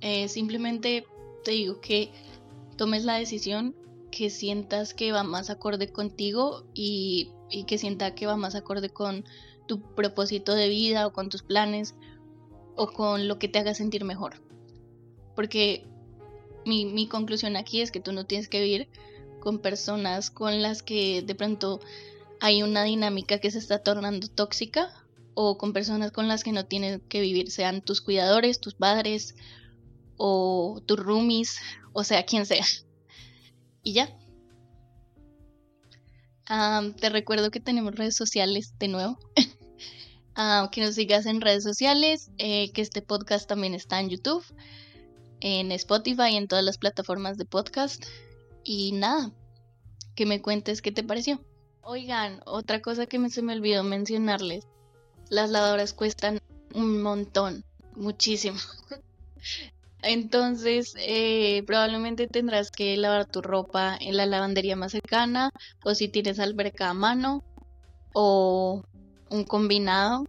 Eh, 0.00 0.28
simplemente 0.28 1.04
te 1.44 1.50
digo 1.50 1.82
que 1.82 2.10
tomes 2.78 3.04
la 3.04 3.16
decisión 3.16 3.76
que 4.10 4.30
sientas 4.30 4.94
que 4.94 5.12
va 5.12 5.22
más 5.22 5.50
acorde 5.50 5.92
contigo 5.92 6.64
y, 6.72 7.32
que 7.66 7.76
sienta 7.76 8.14
que 8.14 8.24
va 8.24 8.38
más 8.38 8.54
acorde 8.54 8.88
con 8.88 9.26
tu 9.68 9.82
propósito 9.94 10.54
de 10.54 10.70
vida 10.70 11.06
o 11.06 11.12
con 11.12 11.28
tus 11.28 11.42
planes 11.42 11.96
o 12.76 12.86
con 12.86 13.28
lo 13.28 13.38
que 13.38 13.48
te 13.48 13.58
haga 13.58 13.74
sentir 13.74 14.04
mejor. 14.04 14.40
Porque 15.36 15.86
mi, 16.64 17.08
conclusión 17.08 17.56
aquí 17.56 17.80
es 17.80 17.90
que 17.90 18.00
tú 18.00 18.12
no 18.12 18.26
tienes 18.26 18.48
que 18.48 18.60
vivir 18.60 18.88
con 19.40 19.58
personas 19.58 20.30
con 20.30 20.62
las 20.62 20.82
que 20.82 21.22
de 21.22 21.34
pronto 21.34 21.80
hay 22.40 22.62
una 22.62 22.84
dinámica 22.84 23.38
que 23.38 23.50
se 23.50 23.58
está 23.58 23.82
tornando 23.82 24.28
tóxica 24.28 24.92
o 25.34 25.56
con 25.58 25.72
personas 25.72 26.12
con 26.12 26.28
las 26.28 26.44
que 26.44 26.52
no 26.52 26.66
tienes 26.66 27.00
que 27.08 27.20
vivir, 27.20 27.50
sean 27.50 27.82
tus 27.82 28.00
cuidadores, 28.00 28.60
tus 28.60 28.74
padres 28.74 29.34
o 30.16 30.82
tus 30.86 30.98
roomies, 30.98 31.58
o 31.92 32.04
sea, 32.04 32.24
quien 32.24 32.46
sea. 32.46 32.64
Y 33.82 33.94
ya. 33.94 34.14
te 37.00 37.08
recuerdo 37.08 37.50
que 37.50 37.60
tenemos 37.60 37.94
redes 37.94 38.14
sociales 38.14 38.74
de 38.78 38.88
nuevo. 38.88 39.18
que 40.70 40.80
nos 40.80 40.94
sigas 40.94 41.26
en 41.26 41.40
redes 41.40 41.64
sociales, 41.64 42.30
eh, 42.38 42.70
que 42.72 42.82
este 42.82 43.02
podcast 43.02 43.48
también 43.48 43.74
está 43.74 44.00
en 44.00 44.10
YouTube, 44.10 44.44
en 45.40 45.72
Spotify, 45.72 46.36
en 46.36 46.48
todas 46.48 46.64
las 46.64 46.78
plataformas 46.78 47.36
de 47.38 47.44
podcast. 47.44 48.04
Y 48.64 48.92
nada, 48.92 49.32
que 50.14 50.26
me 50.26 50.42
cuentes 50.42 50.82
qué 50.82 50.92
te 50.92 51.02
pareció. 51.02 51.40
Oigan, 51.82 52.40
otra 52.44 52.82
cosa 52.82 53.06
que 53.06 53.18
me, 53.18 53.30
se 53.30 53.42
me 53.42 53.54
olvidó 53.54 53.82
mencionarles. 53.82 54.66
Las 55.28 55.50
lavadoras 55.50 55.92
cuestan 55.92 56.40
un 56.74 57.02
montón, 57.02 57.64
muchísimo. 57.96 58.58
Entonces, 60.02 60.94
eh, 60.98 61.62
probablemente 61.66 62.26
tendrás 62.26 62.70
que 62.70 62.96
lavar 62.96 63.26
tu 63.26 63.42
ropa 63.42 63.96
en 64.00 64.16
la 64.16 64.26
lavandería 64.26 64.76
más 64.76 64.92
cercana, 64.92 65.50
o 65.84 65.94
si 65.94 66.08
tienes 66.08 66.38
alberca 66.38 66.88
a 66.88 66.94
mano, 66.94 67.44
o 68.12 68.82
un 69.30 69.44
combinado. 69.44 70.26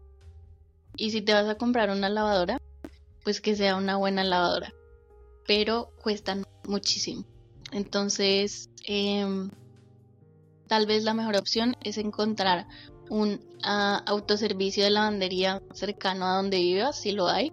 Y 0.97 1.11
si 1.11 1.21
te 1.21 1.33
vas 1.33 1.47
a 1.47 1.55
comprar 1.55 1.89
una 1.89 2.09
lavadora, 2.09 2.61
pues 3.23 3.39
que 3.39 3.55
sea 3.55 3.75
una 3.75 3.95
buena 3.95 4.23
lavadora. 4.23 4.73
Pero 5.47 5.91
cuestan 6.01 6.45
muchísimo. 6.67 7.25
Entonces, 7.71 8.69
eh, 8.87 9.25
tal 10.67 10.85
vez 10.85 11.03
la 11.03 11.13
mejor 11.13 11.37
opción 11.37 11.75
es 11.83 11.97
encontrar 11.97 12.67
un 13.09 13.41
ah, 13.63 14.01
autoservicio 14.05 14.85
de 14.85 14.89
lavandería 14.89 15.61
cercano 15.73 16.25
a 16.25 16.37
donde 16.37 16.57
vivas, 16.59 17.01
si 17.01 17.11
lo 17.11 17.27
hay, 17.27 17.51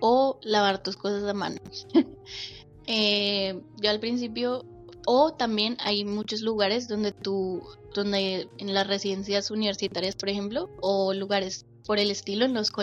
o 0.00 0.38
lavar 0.42 0.82
tus 0.82 0.96
cosas 0.96 1.22
a 1.24 1.32
mano. 1.32 1.60
eh, 2.86 3.60
yo 3.80 3.90
al 3.90 4.00
principio, 4.00 4.64
o 5.06 5.32
también 5.32 5.76
hay 5.78 6.04
muchos 6.04 6.40
lugares 6.40 6.88
donde 6.88 7.12
tú, 7.12 7.62
donde 7.94 8.48
en 8.58 8.74
las 8.74 8.86
residencias 8.86 9.52
universitarias, 9.52 10.16
por 10.16 10.28
ejemplo, 10.28 10.68
o 10.80 11.14
lugares 11.14 11.66
por 11.86 12.00
el 12.00 12.10
estilo, 12.10 12.44
en 12.44 12.54
los 12.54 12.72
co 12.72 12.82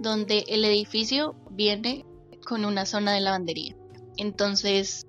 donde 0.00 0.44
el 0.48 0.64
edificio 0.64 1.34
viene 1.50 2.06
con 2.44 2.64
una 2.64 2.86
zona 2.86 3.12
de 3.12 3.20
lavandería. 3.20 3.76
Entonces, 4.16 5.06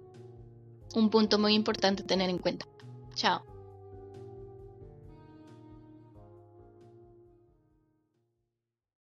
un 0.96 1.10
punto 1.10 1.39
muy 1.39 1.54
importante 1.54 2.04
tener 2.04 2.30
en 2.30 2.38
cuenta. 2.38 2.65
Chao. 3.15 3.51